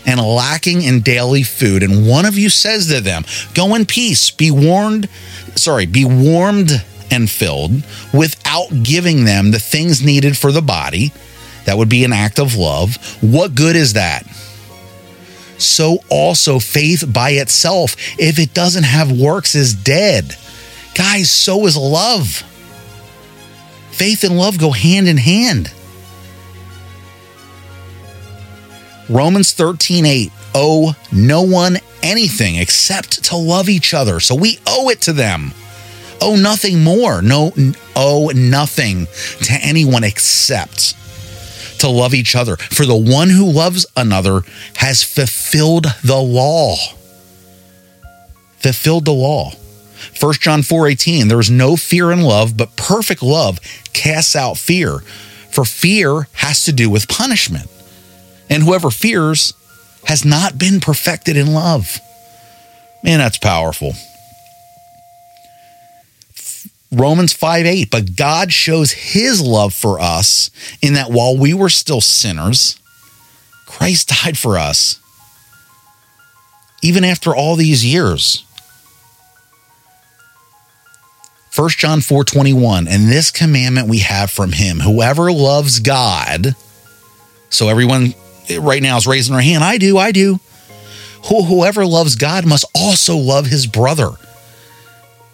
and 0.06 0.20
lacking 0.20 0.82
in 0.82 1.00
daily 1.00 1.42
food. 1.42 1.82
And 1.82 2.06
one 2.06 2.26
of 2.26 2.38
you 2.38 2.48
says 2.50 2.88
to 2.88 3.00
them, 3.00 3.24
Go 3.54 3.74
in 3.74 3.86
peace, 3.86 4.30
be 4.30 4.50
warned, 4.50 5.08
sorry, 5.56 5.86
be 5.86 6.04
warmed 6.04 6.84
and 7.10 7.30
filled 7.30 7.82
without 8.12 8.68
giving 8.82 9.24
them 9.24 9.50
the 9.50 9.58
things 9.58 10.02
needed 10.02 10.36
for 10.36 10.52
the 10.52 10.62
body. 10.62 11.12
That 11.64 11.78
would 11.78 11.88
be 11.88 12.04
an 12.04 12.12
act 12.12 12.38
of 12.38 12.56
love. 12.56 12.96
What 13.22 13.54
good 13.54 13.76
is 13.76 13.94
that? 13.94 14.26
So 15.58 15.98
also 16.10 16.58
faith 16.58 17.04
by 17.12 17.30
itself, 17.30 17.96
if 18.18 18.38
it 18.38 18.54
doesn't 18.54 18.84
have 18.84 19.12
works, 19.12 19.54
is 19.54 19.74
dead. 19.74 20.36
Guys, 20.94 21.30
so 21.30 21.66
is 21.66 21.76
love. 21.76 22.42
Faith 23.90 24.24
and 24.24 24.36
love 24.36 24.58
go 24.58 24.70
hand 24.70 25.08
in 25.08 25.16
hand. 25.16 25.72
Romans 29.08 29.52
13 29.52 30.06
8. 30.06 30.32
Owe 30.54 30.94
no 31.12 31.42
one 31.42 31.78
anything 32.02 32.56
except 32.56 33.24
to 33.24 33.36
love 33.36 33.68
each 33.68 33.92
other. 33.92 34.20
So 34.20 34.34
we 34.34 34.58
owe 34.66 34.88
it 34.88 35.00
to 35.02 35.12
them. 35.12 35.52
Owe 36.20 36.36
nothing 36.36 36.82
more. 36.82 37.22
No, 37.22 37.52
owe 37.96 38.30
nothing 38.34 39.06
to 39.42 39.52
anyone 39.60 40.04
except 40.04 40.94
to 41.84 41.90
love 41.90 42.14
each 42.14 42.34
other. 42.34 42.56
For 42.56 42.86
the 42.86 42.96
one 42.96 43.28
who 43.30 43.50
loves 43.50 43.86
another 43.96 44.40
has 44.76 45.02
fulfilled 45.02 45.86
the 46.02 46.20
law. 46.20 46.76
Fulfilled 48.58 49.04
the 49.04 49.12
law. 49.12 49.52
1 50.18 50.32
John 50.34 50.62
4 50.62 50.88
18. 50.88 51.28
There 51.28 51.40
is 51.40 51.50
no 51.50 51.76
fear 51.76 52.10
in 52.10 52.22
love, 52.22 52.56
but 52.56 52.76
perfect 52.76 53.22
love 53.22 53.60
casts 53.92 54.34
out 54.34 54.56
fear. 54.56 55.00
For 55.50 55.64
fear 55.64 56.28
has 56.34 56.64
to 56.64 56.72
do 56.72 56.90
with 56.90 57.08
punishment. 57.08 57.70
And 58.50 58.62
whoever 58.62 58.90
fears 58.90 59.54
has 60.06 60.24
not 60.24 60.58
been 60.58 60.80
perfected 60.80 61.36
in 61.36 61.52
love. 61.52 62.00
Man, 63.02 63.18
that's 63.18 63.38
powerful. 63.38 63.92
Romans 66.94 67.32
5 67.32 67.66
8, 67.66 67.90
but 67.90 68.16
God 68.16 68.52
shows 68.52 68.92
his 68.92 69.40
love 69.40 69.74
for 69.74 70.00
us 70.00 70.50
in 70.80 70.94
that 70.94 71.10
while 71.10 71.36
we 71.36 71.54
were 71.54 71.68
still 71.68 72.00
sinners, 72.00 72.78
Christ 73.66 74.08
died 74.24 74.38
for 74.38 74.58
us. 74.58 75.00
Even 76.82 77.04
after 77.04 77.34
all 77.34 77.56
these 77.56 77.84
years. 77.84 78.44
1 81.54 81.68
John 81.70 82.00
4 82.00 82.24
21, 82.24 82.88
and 82.88 83.08
this 83.08 83.30
commandment 83.30 83.88
we 83.88 84.00
have 84.00 84.30
from 84.30 84.52
him 84.52 84.80
whoever 84.80 85.30
loves 85.30 85.78
God, 85.78 86.56
so 87.48 87.68
everyone 87.68 88.12
right 88.58 88.82
now 88.82 88.96
is 88.96 89.06
raising 89.06 89.34
their 89.34 89.42
hand. 89.42 89.62
I 89.62 89.78
do, 89.78 89.96
I 89.96 90.10
do. 90.10 90.40
Whoever 91.28 91.86
loves 91.86 92.16
God 92.16 92.44
must 92.44 92.64
also 92.74 93.16
love 93.16 93.46
his 93.46 93.66
brother. 93.66 94.10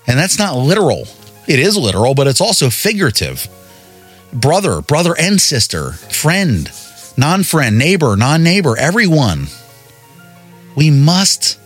And 0.07 0.19
that's 0.19 0.39
not 0.39 0.57
literal. 0.57 1.07
It 1.51 1.59
is 1.59 1.77
literal, 1.77 2.15
but 2.15 2.29
it's 2.29 2.41
also 2.41 2.71
figurative. 2.71 3.49
Brother, 4.33 4.81
brother 4.83 5.17
and 5.19 5.41
sister, 5.41 5.95
friend, 5.95 6.71
non 7.17 7.43
friend, 7.43 7.77
neighbor, 7.77 8.17
non 8.17 8.45
neighbor, 8.45 8.77
everyone. 8.79 9.49
We 10.77 10.93
must 10.93 11.59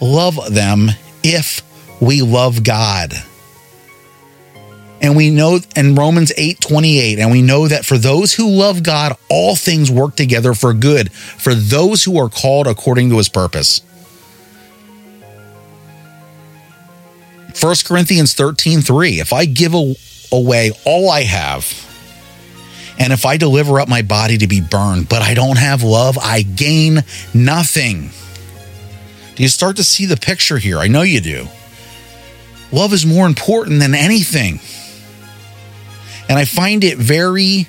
love 0.00 0.54
them 0.54 0.88
if 1.22 1.60
we 2.00 2.22
love 2.22 2.64
God. 2.64 3.12
And 5.02 5.14
we 5.14 5.28
know 5.28 5.60
in 5.76 5.96
Romans 5.96 6.32
8 6.34 6.58
28, 6.58 7.18
and 7.18 7.30
we 7.30 7.42
know 7.42 7.68
that 7.68 7.84
for 7.84 7.98
those 7.98 8.32
who 8.32 8.48
love 8.48 8.82
God, 8.82 9.18
all 9.28 9.54
things 9.54 9.90
work 9.90 10.16
together 10.16 10.54
for 10.54 10.72
good, 10.72 11.12
for 11.12 11.54
those 11.54 12.04
who 12.04 12.18
are 12.18 12.30
called 12.30 12.66
according 12.66 13.10
to 13.10 13.18
his 13.18 13.28
purpose. 13.28 13.82
1 17.60 17.74
Corinthians 17.86 18.34
13 18.34 18.80
3, 18.82 19.20
if 19.20 19.32
I 19.32 19.46
give 19.46 19.74
away 20.32 20.72
all 20.84 21.10
I 21.10 21.22
have 21.22 21.64
And 22.98 23.12
if 23.12 23.24
I 23.24 23.36
deliver 23.36 23.80
up 23.80 23.88
my 23.88 24.02
body 24.02 24.38
to 24.38 24.46
be 24.46 24.60
burned, 24.60 25.08
but 25.08 25.22
I 25.22 25.34
don't 25.34 25.58
have 25.58 25.82
love, 25.82 26.18
I 26.18 26.42
gain 26.42 27.04
nothing. 27.34 28.10
Do 29.34 29.42
you 29.42 29.48
start 29.48 29.76
to 29.76 29.84
see 29.84 30.06
the 30.06 30.16
picture 30.16 30.56
here? 30.58 30.78
I 30.78 30.88
know 30.88 31.02
you 31.02 31.20
do. 31.20 31.46
Love 32.72 32.92
is 32.92 33.04
more 33.04 33.26
important 33.26 33.80
than 33.80 33.94
anything. 33.94 34.60
And 36.28 36.38
I 36.38 36.44
find 36.44 36.82
it 36.84 36.98
very 36.98 37.68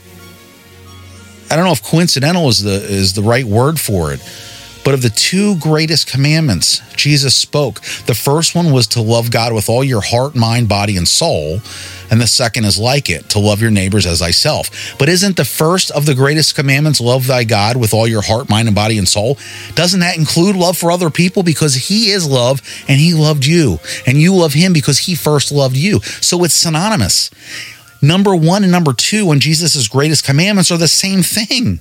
I 1.50 1.56
don't 1.56 1.66
know 1.66 1.72
if 1.72 1.84
coincidental 1.84 2.50
is 2.50 2.64
the 2.64 2.76
is 2.76 3.14
the 3.14 3.22
right 3.22 3.46
word 3.46 3.80
for 3.80 4.12
it. 4.12 4.20
But 4.84 4.94
of 4.94 5.02
the 5.02 5.10
two 5.10 5.58
greatest 5.58 6.08
commandments 6.10 6.82
Jesus 6.96 7.36
spoke, 7.36 7.82
the 8.06 8.16
first 8.16 8.56
one 8.56 8.72
was 8.72 8.88
to 8.88 9.02
love 9.02 9.32
God 9.32 9.54
with 9.54 9.70
all 9.70 9.84
your 9.84 10.02
heart, 10.02 10.36
mind, 10.36 10.70
body, 10.70 10.98
and 10.98 11.08
soul. 11.08 11.60
And 12.10 12.22
the 12.22 12.28
second 12.28 12.66
is 12.66 12.78
like 12.78 13.10
it, 13.10 13.30
to 13.32 13.40
love 13.40 13.62
your 13.62 13.72
neighbors 13.72 14.06
as 14.06 14.20
thyself. 14.20 14.96
But 14.98 15.10
isn't 15.10 15.36
the 15.36 15.46
first 15.46 15.92
of 15.92 16.06
the 16.06 16.16
greatest 16.16 16.56
commandments 16.56 17.02
love 17.02 17.28
thy 17.28 17.44
God 17.44 17.76
with 17.76 17.94
all 17.94 18.08
your 18.08 18.22
heart, 18.22 18.50
mind, 18.50 18.68
and 18.68 18.76
body 18.76 18.98
and 18.98 19.08
soul? 19.08 19.38
Doesn't 19.76 20.00
that 20.00 20.18
include 20.18 20.56
love 20.56 20.78
for 20.78 20.92
other 20.92 21.10
people? 21.10 21.44
Because 21.44 21.76
he 21.76 22.12
is 22.12 22.28
love 22.28 22.62
and 22.88 23.00
he 23.00 23.14
loved 23.14 23.46
you. 23.46 23.80
And 24.06 24.18
you 24.18 24.34
love 24.34 24.54
him 24.54 24.74
because 24.74 25.00
he 25.00 25.16
first 25.16 25.52
loved 25.52 25.76
you. 25.76 26.00
So 26.22 26.44
it's 26.44 26.54
synonymous. 26.54 27.30
Number 28.02 28.36
one 28.36 28.64
and 28.64 28.72
number 28.72 28.94
two 28.94 29.30
on 29.30 29.40
Jesus' 29.40 29.88
greatest 29.88 30.24
commandments 30.24 30.72
are 30.72 30.78
the 30.78 30.88
same 30.88 31.24
thing. 31.24 31.80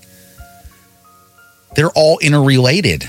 They're 1.76 1.90
all 1.90 2.18
interrelated. 2.18 3.09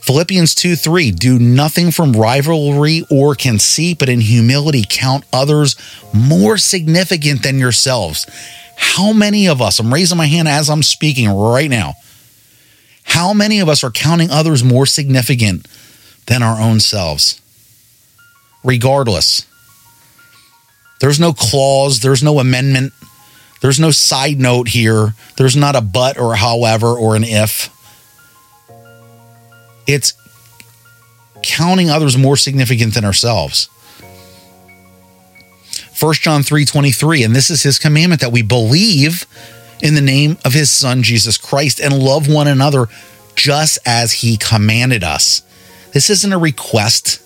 Philippians 0.00 0.54
2 0.54 0.76
3, 0.76 1.12
do 1.12 1.38
nothing 1.38 1.90
from 1.90 2.12
rivalry 2.12 3.04
or 3.10 3.34
conceit, 3.34 3.98
but 3.98 4.08
in 4.08 4.20
humility 4.20 4.84
count 4.88 5.24
others 5.32 5.76
more 6.12 6.58
significant 6.58 7.42
than 7.42 7.58
yourselves. 7.58 8.26
How 8.76 9.12
many 9.12 9.46
of 9.46 9.62
us, 9.62 9.78
I'm 9.78 9.92
raising 9.92 10.18
my 10.18 10.26
hand 10.26 10.48
as 10.48 10.68
I'm 10.68 10.82
speaking 10.82 11.28
right 11.28 11.70
now, 11.70 11.94
how 13.04 13.32
many 13.32 13.60
of 13.60 13.68
us 13.68 13.84
are 13.84 13.90
counting 13.90 14.30
others 14.30 14.64
more 14.64 14.86
significant 14.86 15.66
than 16.26 16.42
our 16.42 16.60
own 16.60 16.80
selves? 16.80 17.40
Regardless, 18.64 19.46
there's 21.00 21.20
no 21.20 21.32
clause, 21.32 22.00
there's 22.00 22.22
no 22.22 22.40
amendment, 22.40 22.92
there's 23.60 23.80
no 23.80 23.90
side 23.90 24.38
note 24.38 24.68
here, 24.68 25.14
there's 25.36 25.56
not 25.56 25.76
a 25.76 25.80
but 25.80 26.18
or 26.18 26.32
a 26.32 26.36
however 26.36 26.88
or 26.88 27.16
an 27.16 27.24
if. 27.24 27.70
It's 29.86 30.14
counting 31.42 31.90
others 31.90 32.16
more 32.16 32.36
significant 32.36 32.94
than 32.94 33.04
ourselves. 33.04 33.68
1 35.98 36.14
John 36.14 36.42
3:23 36.42 37.24
and 37.24 37.36
this 37.36 37.50
is 37.50 37.62
his 37.62 37.78
commandment 37.78 38.22
that 38.22 38.32
we 38.32 38.40
believe 38.40 39.26
in 39.82 39.94
the 39.94 40.00
name 40.00 40.38
of 40.44 40.54
his 40.54 40.70
son 40.70 41.02
Jesus 41.02 41.36
Christ 41.36 41.80
and 41.80 41.98
love 41.98 42.26
one 42.28 42.48
another 42.48 42.88
just 43.34 43.78
as 43.84 44.12
he 44.12 44.36
commanded 44.36 45.04
us. 45.04 45.42
This 45.92 46.08
isn't 46.08 46.32
a 46.32 46.38
request. 46.38 47.20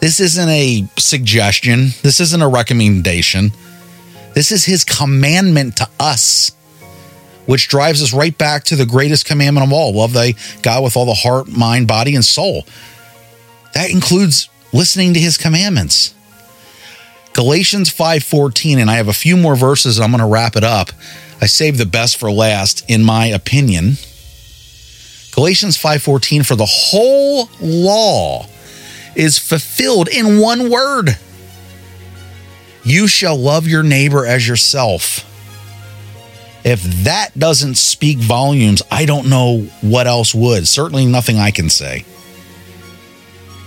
This 0.00 0.20
isn't 0.20 0.48
a 0.48 0.86
suggestion. 0.98 1.90
This 2.02 2.20
isn't 2.20 2.42
a 2.42 2.48
recommendation. 2.48 3.52
This 4.36 4.52
is 4.52 4.66
his 4.66 4.84
commandment 4.84 5.78
to 5.78 5.88
us 5.98 6.52
which 7.46 7.68
drives 7.68 8.02
us 8.02 8.12
right 8.12 8.36
back 8.36 8.64
to 8.64 8.76
the 8.76 8.84
greatest 8.84 9.24
commandment 9.24 9.66
of 9.66 9.72
all 9.72 9.94
love 9.94 10.12
thy 10.12 10.34
God 10.60 10.84
with 10.84 10.94
all 10.94 11.06
the 11.06 11.14
heart, 11.14 11.48
mind, 11.48 11.88
body, 11.88 12.14
and 12.14 12.24
soul. 12.24 12.66
That 13.72 13.90
includes 13.90 14.50
listening 14.74 15.14
to 15.14 15.20
his 15.20 15.38
commandments. 15.38 16.12
Galatians 17.32 17.90
5:14 17.90 18.78
and 18.78 18.90
I 18.90 18.96
have 18.96 19.08
a 19.08 19.14
few 19.14 19.38
more 19.38 19.56
verses 19.56 19.96
and 19.96 20.04
I'm 20.04 20.10
going 20.10 20.20
to 20.20 20.26
wrap 20.26 20.54
it 20.54 20.64
up. 20.64 20.90
I 21.40 21.46
saved 21.46 21.78
the 21.78 21.86
best 21.86 22.18
for 22.18 22.30
last 22.30 22.84
in 22.88 23.02
my 23.02 23.26
opinion. 23.26 23.96
Galatians 25.32 25.78
5:14 25.78 26.44
for 26.44 26.56
the 26.56 26.66
whole 26.66 27.48
law 27.58 28.46
is 29.14 29.38
fulfilled 29.38 30.08
in 30.08 30.40
one 30.40 30.68
word. 30.68 31.16
You 32.86 33.08
shall 33.08 33.36
love 33.36 33.66
your 33.66 33.82
neighbor 33.82 34.24
as 34.24 34.46
yourself. 34.46 35.24
If 36.64 36.84
that 37.02 37.36
doesn't 37.36 37.74
speak 37.74 38.18
volumes, 38.18 38.80
I 38.92 39.06
don't 39.06 39.28
know 39.28 39.62
what 39.80 40.06
else 40.06 40.32
would. 40.32 40.68
Certainly 40.68 41.06
nothing 41.06 41.36
I 41.36 41.50
can 41.50 41.68
say. 41.68 42.04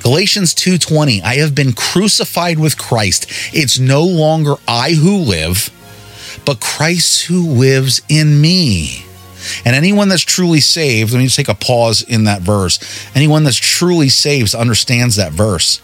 Galatians 0.01 0.53
2:20 0.53 1.21
I 1.21 1.35
have 1.35 1.53
been 1.53 1.73
crucified 1.73 2.59
with 2.59 2.77
Christ. 2.77 3.27
It's 3.51 3.77
no 3.77 4.05
longer 4.05 4.55
I 4.65 4.93
who 4.93 5.17
live, 5.17 5.69
but 6.45 6.61
Christ 6.61 7.23
who 7.23 7.45
lives 7.45 8.01
in 8.07 8.39
me. 8.39 9.03
And 9.65 9.75
anyone 9.75 10.07
that's 10.07 10.21
truly 10.21 10.61
saved, 10.61 11.11
let 11.11 11.19
me 11.19 11.25
just 11.25 11.35
take 11.35 11.49
a 11.49 11.53
pause 11.53 12.01
in 12.01 12.23
that 12.23 12.41
verse. 12.41 12.79
Anyone 13.13 13.43
that's 13.43 13.57
truly 13.57 14.07
saved 14.07 14.55
understands 14.55 15.17
that 15.17 15.33
verse. 15.33 15.81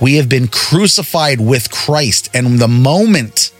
We 0.00 0.14
have 0.14 0.28
been 0.28 0.48
crucified 0.48 1.40
with 1.40 1.70
Christ, 1.70 2.30
and 2.34 2.58
the 2.58 2.68
moment 2.68 3.52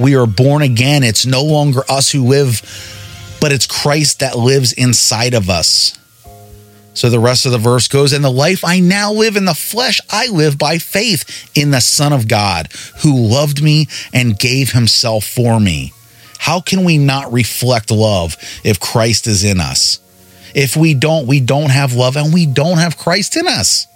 we 0.00 0.16
are 0.16 0.26
born 0.26 0.62
again. 0.62 1.02
It's 1.02 1.26
no 1.26 1.44
longer 1.44 1.82
us 1.88 2.10
who 2.10 2.24
live, 2.24 2.62
but 3.40 3.52
it's 3.52 3.66
Christ 3.66 4.20
that 4.20 4.36
lives 4.36 4.72
inside 4.72 5.34
of 5.34 5.50
us. 5.50 5.96
So 6.94 7.10
the 7.10 7.20
rest 7.20 7.46
of 7.46 7.52
the 7.52 7.58
verse 7.58 7.86
goes, 7.86 8.12
And 8.12 8.24
the 8.24 8.30
life 8.30 8.64
I 8.64 8.80
now 8.80 9.12
live 9.12 9.36
in 9.36 9.44
the 9.44 9.54
flesh, 9.54 10.00
I 10.10 10.28
live 10.28 10.58
by 10.58 10.78
faith 10.78 11.50
in 11.54 11.70
the 11.70 11.80
Son 11.80 12.12
of 12.12 12.28
God 12.28 12.72
who 13.02 13.14
loved 13.14 13.62
me 13.62 13.88
and 14.12 14.38
gave 14.38 14.72
himself 14.72 15.24
for 15.24 15.60
me. 15.60 15.92
How 16.38 16.60
can 16.60 16.84
we 16.84 16.96
not 16.96 17.32
reflect 17.32 17.90
love 17.90 18.36
if 18.64 18.80
Christ 18.80 19.26
is 19.26 19.44
in 19.44 19.60
us? 19.60 20.00
If 20.54 20.76
we 20.76 20.94
don't, 20.94 21.26
we 21.26 21.40
don't 21.40 21.70
have 21.70 21.92
love 21.92 22.16
and 22.16 22.32
we 22.32 22.46
don't 22.46 22.78
have 22.78 22.96
Christ 22.96 23.36
in 23.36 23.46
us. 23.46 23.86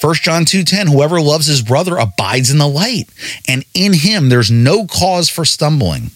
1 0.00 0.14
John 0.16 0.44
2:10 0.44 0.88
Whoever 0.88 1.20
loves 1.20 1.46
his 1.46 1.62
brother 1.62 1.96
abides 1.98 2.50
in 2.50 2.58
the 2.58 2.68
light 2.68 3.08
and 3.46 3.64
in 3.74 3.92
him 3.92 4.28
there's 4.28 4.50
no 4.50 4.86
cause 4.86 5.28
for 5.28 5.44
stumbling. 5.44 6.10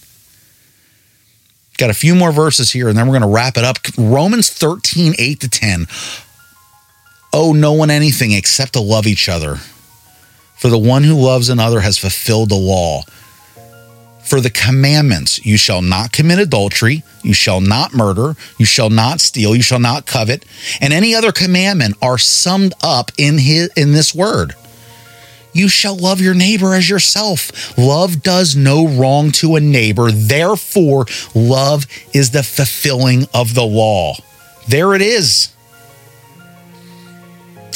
Got 1.76 1.90
a 1.90 1.94
few 1.94 2.14
more 2.14 2.32
verses 2.32 2.70
here 2.70 2.88
and 2.88 2.96
then 2.96 3.06
we're 3.06 3.18
going 3.18 3.30
to 3.30 3.34
wrap 3.34 3.56
it 3.56 3.64
up. 3.64 3.78
Romans 3.98 4.50
13 4.50 5.14
8 5.18 5.40
to 5.40 5.48
10. 5.48 5.86
Owe 7.32 7.52
no 7.52 7.72
one 7.72 7.90
anything 7.90 8.32
except 8.32 8.74
to 8.74 8.80
love 8.80 9.06
each 9.06 9.28
other. 9.28 9.56
For 10.56 10.68
the 10.68 10.78
one 10.78 11.02
who 11.02 11.14
loves 11.14 11.48
another 11.48 11.80
has 11.80 11.98
fulfilled 11.98 12.48
the 12.48 12.54
law 12.54 13.02
for 14.24 14.40
the 14.40 14.50
commandments 14.50 15.44
you 15.44 15.56
shall 15.56 15.82
not 15.82 16.12
commit 16.12 16.38
adultery, 16.38 17.02
you 17.22 17.34
shall 17.34 17.60
not 17.60 17.94
murder, 17.94 18.34
you 18.58 18.66
shall 18.66 18.90
not 18.90 19.20
steal, 19.20 19.54
you 19.54 19.62
shall 19.62 19.78
not 19.78 20.06
covet, 20.06 20.44
and 20.80 20.92
any 20.92 21.14
other 21.14 21.30
commandment 21.30 21.96
are 22.00 22.18
summed 22.18 22.74
up 22.82 23.12
in 23.18 23.38
his 23.38 23.68
in 23.76 23.92
this 23.92 24.14
word. 24.14 24.54
You 25.52 25.68
shall 25.68 25.96
love 25.96 26.20
your 26.20 26.34
neighbor 26.34 26.74
as 26.74 26.90
yourself. 26.90 27.78
Love 27.78 28.22
does 28.22 28.56
no 28.56 28.88
wrong 28.88 29.30
to 29.32 29.54
a 29.54 29.60
neighbor. 29.60 30.10
Therefore, 30.10 31.06
love 31.34 31.86
is 32.12 32.32
the 32.32 32.42
fulfilling 32.42 33.28
of 33.32 33.54
the 33.54 33.62
law. 33.62 34.16
There 34.68 34.94
it 34.94 35.02
is. 35.02 35.50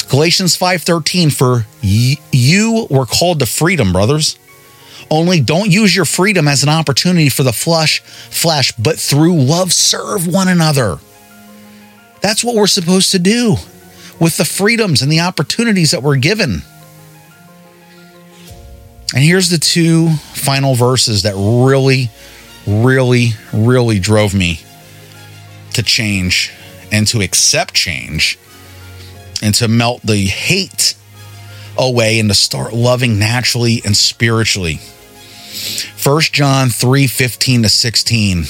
Galatians 0.09 0.57
5:13 0.57 1.29
for 1.29 1.67
you 1.81 2.87
were 2.89 3.05
called 3.05 3.39
to 3.39 3.45
freedom, 3.45 3.93
brothers. 3.93 4.37
Only 5.11 5.41
don't 5.41 5.71
use 5.71 5.95
your 5.95 6.05
freedom 6.05 6.47
as 6.47 6.63
an 6.63 6.69
opportunity 6.69 7.29
for 7.29 7.43
the 7.43 7.53
flesh, 7.53 8.01
flesh, 8.01 8.71
but 8.73 8.99
through 8.99 9.41
love 9.41 9.73
serve 9.73 10.27
one 10.27 10.47
another. 10.47 10.99
That's 12.21 12.43
what 12.43 12.55
we're 12.55 12.67
supposed 12.67 13.11
to 13.11 13.19
do 13.19 13.55
with 14.19 14.37
the 14.37 14.45
freedoms 14.45 15.01
and 15.01 15.11
the 15.11 15.21
opportunities 15.21 15.91
that 15.91 16.03
we're 16.03 16.17
given. 16.17 16.61
And 19.13 19.23
here's 19.23 19.49
the 19.49 19.57
two 19.57 20.09
final 20.33 20.75
verses 20.75 21.23
that 21.23 21.33
really, 21.35 22.11
really, 22.67 23.29
really 23.51 23.99
drove 23.99 24.35
me 24.35 24.61
to 25.73 25.81
change 25.81 26.51
and 26.91 27.07
to 27.07 27.21
accept 27.21 27.73
change 27.73 28.37
and 29.41 29.55
to 29.55 29.67
melt 29.67 30.01
the 30.03 30.25
hate 30.25 30.95
away 31.77 32.19
and 32.19 32.29
to 32.29 32.35
start 32.35 32.73
loving 32.73 33.17
naturally 33.17 33.81
and 33.85 33.95
spiritually. 33.95 34.79
1 36.03 36.21
John 36.21 36.69
3 36.69 37.07
15 37.07 37.63
to 37.63 37.69
16. 37.69 38.43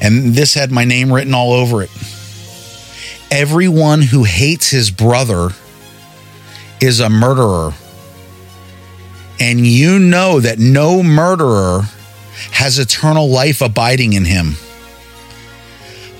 And 0.00 0.34
this 0.34 0.54
had 0.54 0.70
my 0.70 0.84
name 0.84 1.12
written 1.12 1.34
all 1.34 1.52
over 1.52 1.82
it. 1.82 1.90
Everyone 3.30 4.02
who 4.02 4.24
hates 4.24 4.70
his 4.70 4.90
brother 4.90 5.50
is 6.80 7.00
a 7.00 7.10
murderer. 7.10 7.72
And 9.40 9.66
you 9.66 9.98
know 9.98 10.40
that 10.40 10.58
no 10.58 11.02
murderer 11.02 11.82
has 12.52 12.78
eternal 12.78 13.28
life 13.28 13.60
abiding 13.60 14.12
in 14.12 14.24
him. 14.24 14.54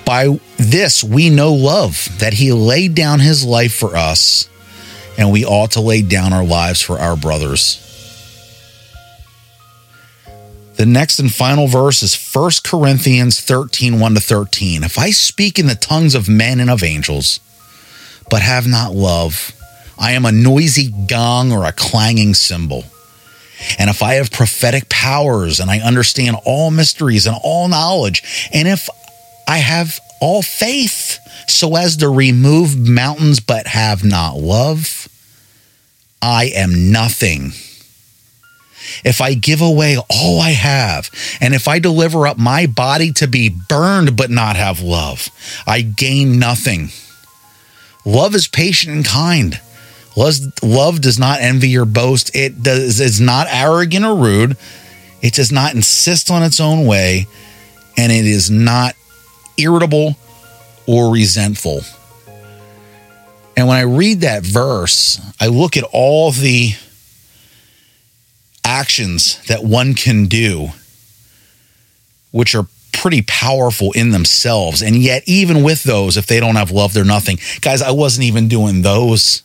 By 0.04 0.40
this 0.56 1.04
we 1.04 1.30
know 1.30 1.52
love, 1.52 2.08
that 2.18 2.34
he 2.34 2.52
laid 2.52 2.94
down 2.94 3.20
his 3.20 3.44
life 3.44 3.74
for 3.74 3.96
us, 3.96 4.48
and 5.16 5.30
we 5.30 5.44
ought 5.44 5.72
to 5.72 5.80
lay 5.80 6.02
down 6.02 6.32
our 6.32 6.44
lives 6.44 6.80
for 6.80 6.98
our 6.98 7.16
brothers. 7.16 7.87
The 10.78 10.86
next 10.86 11.18
and 11.18 11.34
final 11.34 11.66
verse 11.66 12.04
is 12.04 12.14
1 12.32 12.50
Corinthians 12.62 13.40
13 13.40 13.98
1 13.98 14.14
to 14.14 14.20
13. 14.20 14.84
If 14.84 14.96
I 14.96 15.10
speak 15.10 15.58
in 15.58 15.66
the 15.66 15.74
tongues 15.74 16.14
of 16.14 16.28
men 16.28 16.60
and 16.60 16.70
of 16.70 16.84
angels, 16.84 17.40
but 18.30 18.42
have 18.42 18.68
not 18.68 18.94
love, 18.94 19.52
I 19.98 20.12
am 20.12 20.24
a 20.24 20.30
noisy 20.30 20.94
gong 21.08 21.50
or 21.50 21.64
a 21.64 21.72
clanging 21.72 22.34
cymbal. 22.34 22.84
And 23.76 23.90
if 23.90 24.04
I 24.04 24.14
have 24.14 24.30
prophetic 24.30 24.88
powers 24.88 25.58
and 25.58 25.68
I 25.68 25.80
understand 25.80 26.36
all 26.44 26.70
mysteries 26.70 27.26
and 27.26 27.36
all 27.42 27.66
knowledge, 27.66 28.48
and 28.52 28.68
if 28.68 28.88
I 29.48 29.58
have 29.58 29.98
all 30.20 30.42
faith 30.42 31.18
so 31.48 31.74
as 31.74 31.96
to 31.96 32.08
remove 32.08 32.78
mountains 32.78 33.40
but 33.40 33.66
have 33.66 34.04
not 34.04 34.36
love, 34.36 35.08
I 36.22 36.52
am 36.54 36.92
nothing. 36.92 37.50
If 39.04 39.20
I 39.20 39.34
give 39.34 39.60
away 39.60 39.96
all 40.10 40.40
I 40.40 40.50
have, 40.50 41.10
and 41.40 41.54
if 41.54 41.68
I 41.68 41.78
deliver 41.78 42.26
up 42.26 42.38
my 42.38 42.66
body 42.66 43.12
to 43.12 43.26
be 43.26 43.48
burned 43.48 44.16
but 44.16 44.30
not 44.30 44.56
have 44.56 44.80
love, 44.80 45.28
I 45.66 45.82
gain 45.82 46.38
nothing. 46.38 46.90
Love 48.04 48.34
is 48.34 48.48
patient 48.48 48.94
and 48.96 49.04
kind. 49.04 49.60
Love 50.16 51.00
does 51.00 51.18
not 51.18 51.40
envy 51.40 51.76
or 51.76 51.84
boast. 51.84 52.34
It 52.34 52.62
does 52.62 52.98
is 53.00 53.20
not 53.20 53.46
arrogant 53.50 54.04
or 54.04 54.16
rude. 54.16 54.56
It 55.22 55.34
does 55.34 55.52
not 55.52 55.74
insist 55.74 56.30
on 56.30 56.42
its 56.42 56.60
own 56.60 56.86
way, 56.86 57.26
and 57.96 58.10
it 58.10 58.26
is 58.26 58.50
not 58.50 58.94
irritable 59.56 60.16
or 60.86 61.12
resentful. 61.12 61.82
And 63.56 63.66
when 63.66 63.76
I 63.76 63.82
read 63.82 64.20
that 64.20 64.44
verse, 64.44 65.20
I 65.40 65.48
look 65.48 65.76
at 65.76 65.84
all 65.92 66.30
the 66.30 66.72
actions 68.68 69.42
that 69.46 69.64
one 69.64 69.94
can 69.94 70.26
do, 70.26 70.68
which 72.30 72.54
are 72.54 72.66
pretty 72.92 73.22
powerful 73.22 73.92
in 73.92 74.10
themselves. 74.10 74.82
And 74.82 74.96
yet, 74.96 75.22
even 75.26 75.62
with 75.62 75.84
those, 75.84 76.16
if 76.16 76.26
they 76.26 76.38
don't 76.38 76.56
have 76.56 76.70
love, 76.70 76.92
they're 76.92 77.04
nothing. 77.04 77.38
Guys, 77.62 77.80
I 77.80 77.92
wasn't 77.92 78.24
even 78.24 78.46
doing 78.46 78.82
those. 78.82 79.42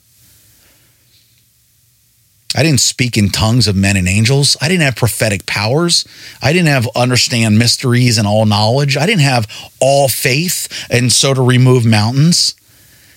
I 2.55 2.61
didn't 2.61 2.81
speak 2.81 3.17
in 3.17 3.29
tongues 3.29 3.67
of 3.67 3.75
men 3.75 3.95
and 3.97 4.07
angels. 4.07 4.57
I 4.61 4.67
didn't 4.67 4.83
have 4.83 4.95
prophetic 4.95 5.45
powers. 5.45 6.05
I 6.41 6.51
didn't 6.51 6.67
have 6.67 6.87
understand 6.95 7.57
mysteries 7.57 8.17
and 8.17 8.27
all 8.27 8.45
knowledge. 8.45 8.97
I 8.97 9.05
didn't 9.05 9.21
have 9.21 9.47
all 9.79 10.07
faith 10.07 10.85
and 10.91 11.11
so 11.11 11.33
to 11.33 11.41
remove 11.41 11.85
mountains. 11.85 12.55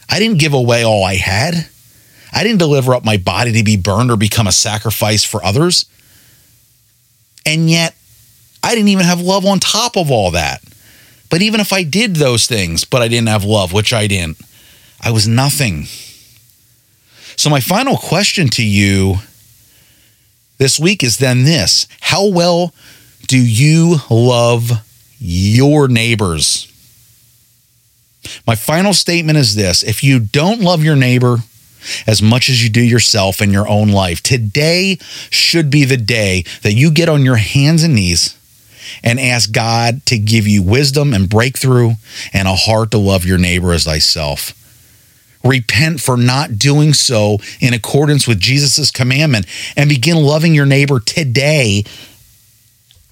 I 0.08 0.20
didn't 0.20 0.38
give 0.38 0.54
away 0.54 0.84
all 0.84 1.04
I 1.04 1.16
had. 1.16 1.68
I 2.32 2.44
didn't 2.44 2.58
deliver 2.58 2.94
up 2.94 3.04
my 3.04 3.16
body 3.16 3.52
to 3.52 3.64
be 3.64 3.76
burned 3.76 4.10
or 4.10 4.16
become 4.16 4.46
a 4.46 4.52
sacrifice 4.52 5.24
for 5.24 5.44
others. 5.44 5.86
And 7.46 7.70
yet, 7.70 7.94
I 8.62 8.74
didn't 8.74 8.88
even 8.88 9.06
have 9.06 9.20
love 9.20 9.46
on 9.46 9.60
top 9.60 9.96
of 9.96 10.10
all 10.10 10.32
that. 10.32 10.60
But 11.30 11.40
even 11.40 11.60
if 11.60 11.72
I 11.72 11.84
did 11.84 12.16
those 12.16 12.46
things, 12.46 12.84
but 12.84 13.00
I 13.00 13.08
didn't 13.08 13.28
have 13.28 13.44
love, 13.44 13.72
which 13.72 13.92
I 13.92 14.06
didn't, 14.08 14.38
I 15.00 15.12
was 15.12 15.28
nothing. 15.28 15.84
So, 17.36 17.48
my 17.48 17.60
final 17.60 17.96
question 17.96 18.48
to 18.50 18.64
you 18.64 19.16
this 20.58 20.80
week 20.80 21.02
is 21.04 21.18
then 21.18 21.44
this 21.44 21.86
How 22.00 22.26
well 22.26 22.74
do 23.26 23.38
you 23.38 23.96
love 24.10 24.70
your 25.18 25.88
neighbors? 25.88 26.72
My 28.46 28.54
final 28.54 28.92
statement 28.92 29.38
is 29.38 29.54
this 29.54 29.82
if 29.82 30.02
you 30.02 30.18
don't 30.18 30.60
love 30.60 30.82
your 30.82 30.96
neighbor, 30.96 31.38
as 32.06 32.22
much 32.22 32.48
as 32.48 32.62
you 32.62 32.70
do 32.70 32.80
yourself 32.82 33.40
in 33.40 33.52
your 33.52 33.68
own 33.68 33.88
life. 33.88 34.22
Today 34.22 34.98
should 35.30 35.70
be 35.70 35.84
the 35.84 35.96
day 35.96 36.44
that 36.62 36.74
you 36.74 36.90
get 36.90 37.08
on 37.08 37.24
your 37.24 37.36
hands 37.36 37.82
and 37.82 37.94
knees 37.94 38.36
and 39.02 39.18
ask 39.18 39.52
God 39.52 40.04
to 40.06 40.18
give 40.18 40.46
you 40.46 40.62
wisdom 40.62 41.12
and 41.12 41.28
breakthrough 41.28 41.92
and 42.32 42.48
a 42.48 42.54
heart 42.54 42.90
to 42.92 42.98
love 42.98 43.24
your 43.24 43.38
neighbor 43.38 43.72
as 43.72 43.84
thyself. 43.84 44.52
Repent 45.44 46.00
for 46.00 46.16
not 46.16 46.58
doing 46.58 46.92
so 46.92 47.38
in 47.60 47.72
accordance 47.72 48.26
with 48.26 48.40
Jesus' 48.40 48.90
commandment 48.90 49.46
and 49.76 49.88
begin 49.88 50.16
loving 50.16 50.54
your 50.54 50.66
neighbor 50.66 50.98
today 50.98 51.84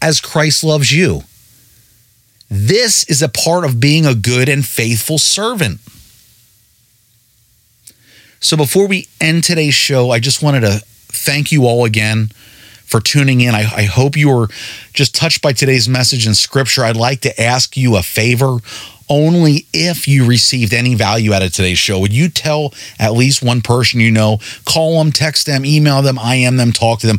as 0.02 0.20
Christ 0.20 0.64
loves 0.64 0.90
you. 0.90 1.22
This 2.50 3.04
is 3.04 3.22
a 3.22 3.28
part 3.28 3.64
of 3.64 3.80
being 3.80 4.04
a 4.04 4.14
good 4.14 4.48
and 4.48 4.64
faithful 4.64 5.18
servant. 5.18 5.80
So 8.44 8.58
before 8.58 8.86
we 8.86 9.08
end 9.22 9.42
today's 9.42 9.72
show, 9.72 10.10
I 10.10 10.18
just 10.18 10.42
wanted 10.42 10.60
to 10.60 10.82
thank 11.08 11.50
you 11.50 11.64
all 11.64 11.86
again 11.86 12.28
for 12.84 13.00
tuning 13.00 13.40
in. 13.40 13.54
I, 13.54 13.60
I, 13.60 13.84
hope 13.84 14.18
you 14.18 14.28
were 14.28 14.48
just 14.92 15.14
touched 15.14 15.40
by 15.40 15.54
today's 15.54 15.88
message 15.88 16.26
in 16.26 16.34
scripture. 16.34 16.84
I'd 16.84 16.94
like 16.94 17.22
to 17.22 17.40
ask 17.40 17.74
you 17.74 17.96
a 17.96 18.02
favor. 18.02 18.58
Only 19.08 19.66
if 19.72 20.06
you 20.06 20.26
received 20.26 20.74
any 20.74 20.94
value 20.94 21.32
out 21.32 21.42
of 21.42 21.54
today's 21.54 21.78
show, 21.78 21.98
would 21.98 22.12
you 22.12 22.28
tell 22.28 22.74
at 22.98 23.14
least 23.14 23.42
one 23.42 23.62
person 23.62 24.00
you 24.00 24.10
know, 24.10 24.40
call 24.66 24.98
them, 24.98 25.10
text 25.10 25.46
them, 25.46 25.64
email 25.64 26.02
them, 26.02 26.18
IM 26.18 26.58
them, 26.58 26.70
talk 26.70 27.00
to 27.00 27.06
them 27.06 27.18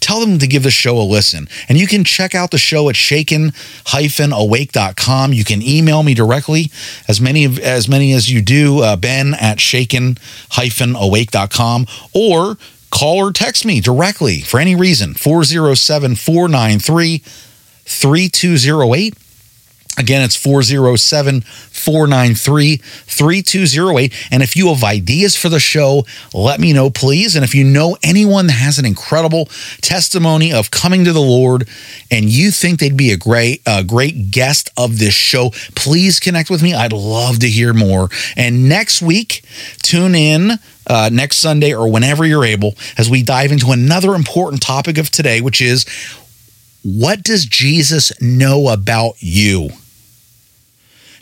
tell 0.00 0.20
them 0.20 0.38
to 0.38 0.46
give 0.46 0.62
the 0.62 0.70
show 0.70 0.98
a 0.98 1.02
listen. 1.02 1.48
And 1.68 1.78
you 1.78 1.86
can 1.86 2.04
check 2.04 2.34
out 2.34 2.50
the 2.50 2.58
show 2.58 2.88
at 2.88 2.96
shaken-awake.com. 2.96 5.32
You 5.32 5.44
can 5.44 5.62
email 5.62 6.02
me 6.02 6.14
directly, 6.14 6.70
as 7.06 7.20
many 7.20 7.44
as 7.62 7.88
many 7.88 8.12
as 8.12 8.28
you 8.30 8.42
do, 8.42 8.82
uh, 8.82 8.96
ben 8.96 9.34
at 9.34 9.60
shaken-awake.com, 9.60 11.86
or 12.14 12.58
call 12.90 13.18
or 13.18 13.32
text 13.32 13.64
me 13.64 13.80
directly 13.80 14.40
for 14.40 14.58
any 14.60 14.74
reason, 14.74 15.14
407 15.14 16.16
493 16.16 17.22
3208. 17.84 19.14
Again, 19.98 20.22
it's 20.22 20.36
407 20.36 21.40
493 21.40 22.76
3208. 22.76 24.28
And 24.30 24.42
if 24.44 24.54
you 24.54 24.68
have 24.68 24.84
ideas 24.84 25.36
for 25.36 25.48
the 25.48 25.58
show, 25.58 26.06
let 26.32 26.60
me 26.60 26.72
know, 26.72 26.88
please. 26.88 27.34
And 27.34 27.44
if 27.44 27.52
you 27.52 27.64
know 27.64 27.96
anyone 28.02 28.46
that 28.46 28.52
has 28.52 28.78
an 28.78 28.86
incredible 28.86 29.46
testimony 29.80 30.52
of 30.52 30.70
coming 30.70 31.04
to 31.04 31.12
the 31.12 31.20
Lord 31.20 31.68
and 32.12 32.30
you 32.30 32.52
think 32.52 32.78
they'd 32.78 32.96
be 32.96 33.10
a 33.10 33.16
great, 33.16 33.60
a 33.66 33.82
great 33.82 34.30
guest 34.30 34.70
of 34.76 34.98
this 34.98 35.14
show, 35.14 35.50
please 35.74 36.20
connect 36.20 36.48
with 36.48 36.62
me. 36.62 36.74
I'd 36.74 36.92
love 36.92 37.40
to 37.40 37.48
hear 37.48 37.74
more. 37.74 38.08
And 38.36 38.68
next 38.68 39.02
week, 39.02 39.42
tune 39.82 40.14
in. 40.14 40.52
Uh, 40.90 41.10
next 41.12 41.36
Sunday 41.36 41.74
or 41.74 41.86
whenever 41.92 42.24
you're 42.24 42.46
able, 42.46 42.74
as 42.96 43.10
we 43.10 43.22
dive 43.22 43.52
into 43.52 43.72
another 43.72 44.14
important 44.14 44.62
topic 44.62 44.96
of 44.96 45.10
today, 45.10 45.42
which 45.42 45.60
is 45.60 45.84
what 46.82 47.22
does 47.22 47.44
Jesus 47.44 48.10
know 48.22 48.68
about 48.68 49.16
you? 49.18 49.68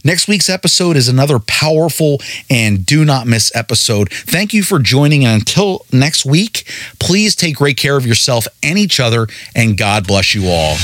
Next 0.06 0.28
week's 0.28 0.48
episode 0.48 0.96
is 0.96 1.08
another 1.08 1.40
powerful 1.40 2.20
and 2.48 2.86
do 2.86 3.04
not 3.04 3.26
miss 3.26 3.50
episode. 3.56 4.08
Thank 4.12 4.54
you 4.54 4.62
for 4.62 4.78
joining. 4.78 5.24
And 5.24 5.40
until 5.40 5.84
next 5.92 6.24
week, 6.24 6.62
please 7.00 7.34
take 7.34 7.56
great 7.56 7.76
care 7.76 7.96
of 7.96 8.06
yourself 8.06 8.46
and 8.62 8.78
each 8.78 9.00
other, 9.00 9.26
and 9.56 9.76
God 9.76 10.06
bless 10.06 10.32
you 10.32 10.46
all. 10.46 10.76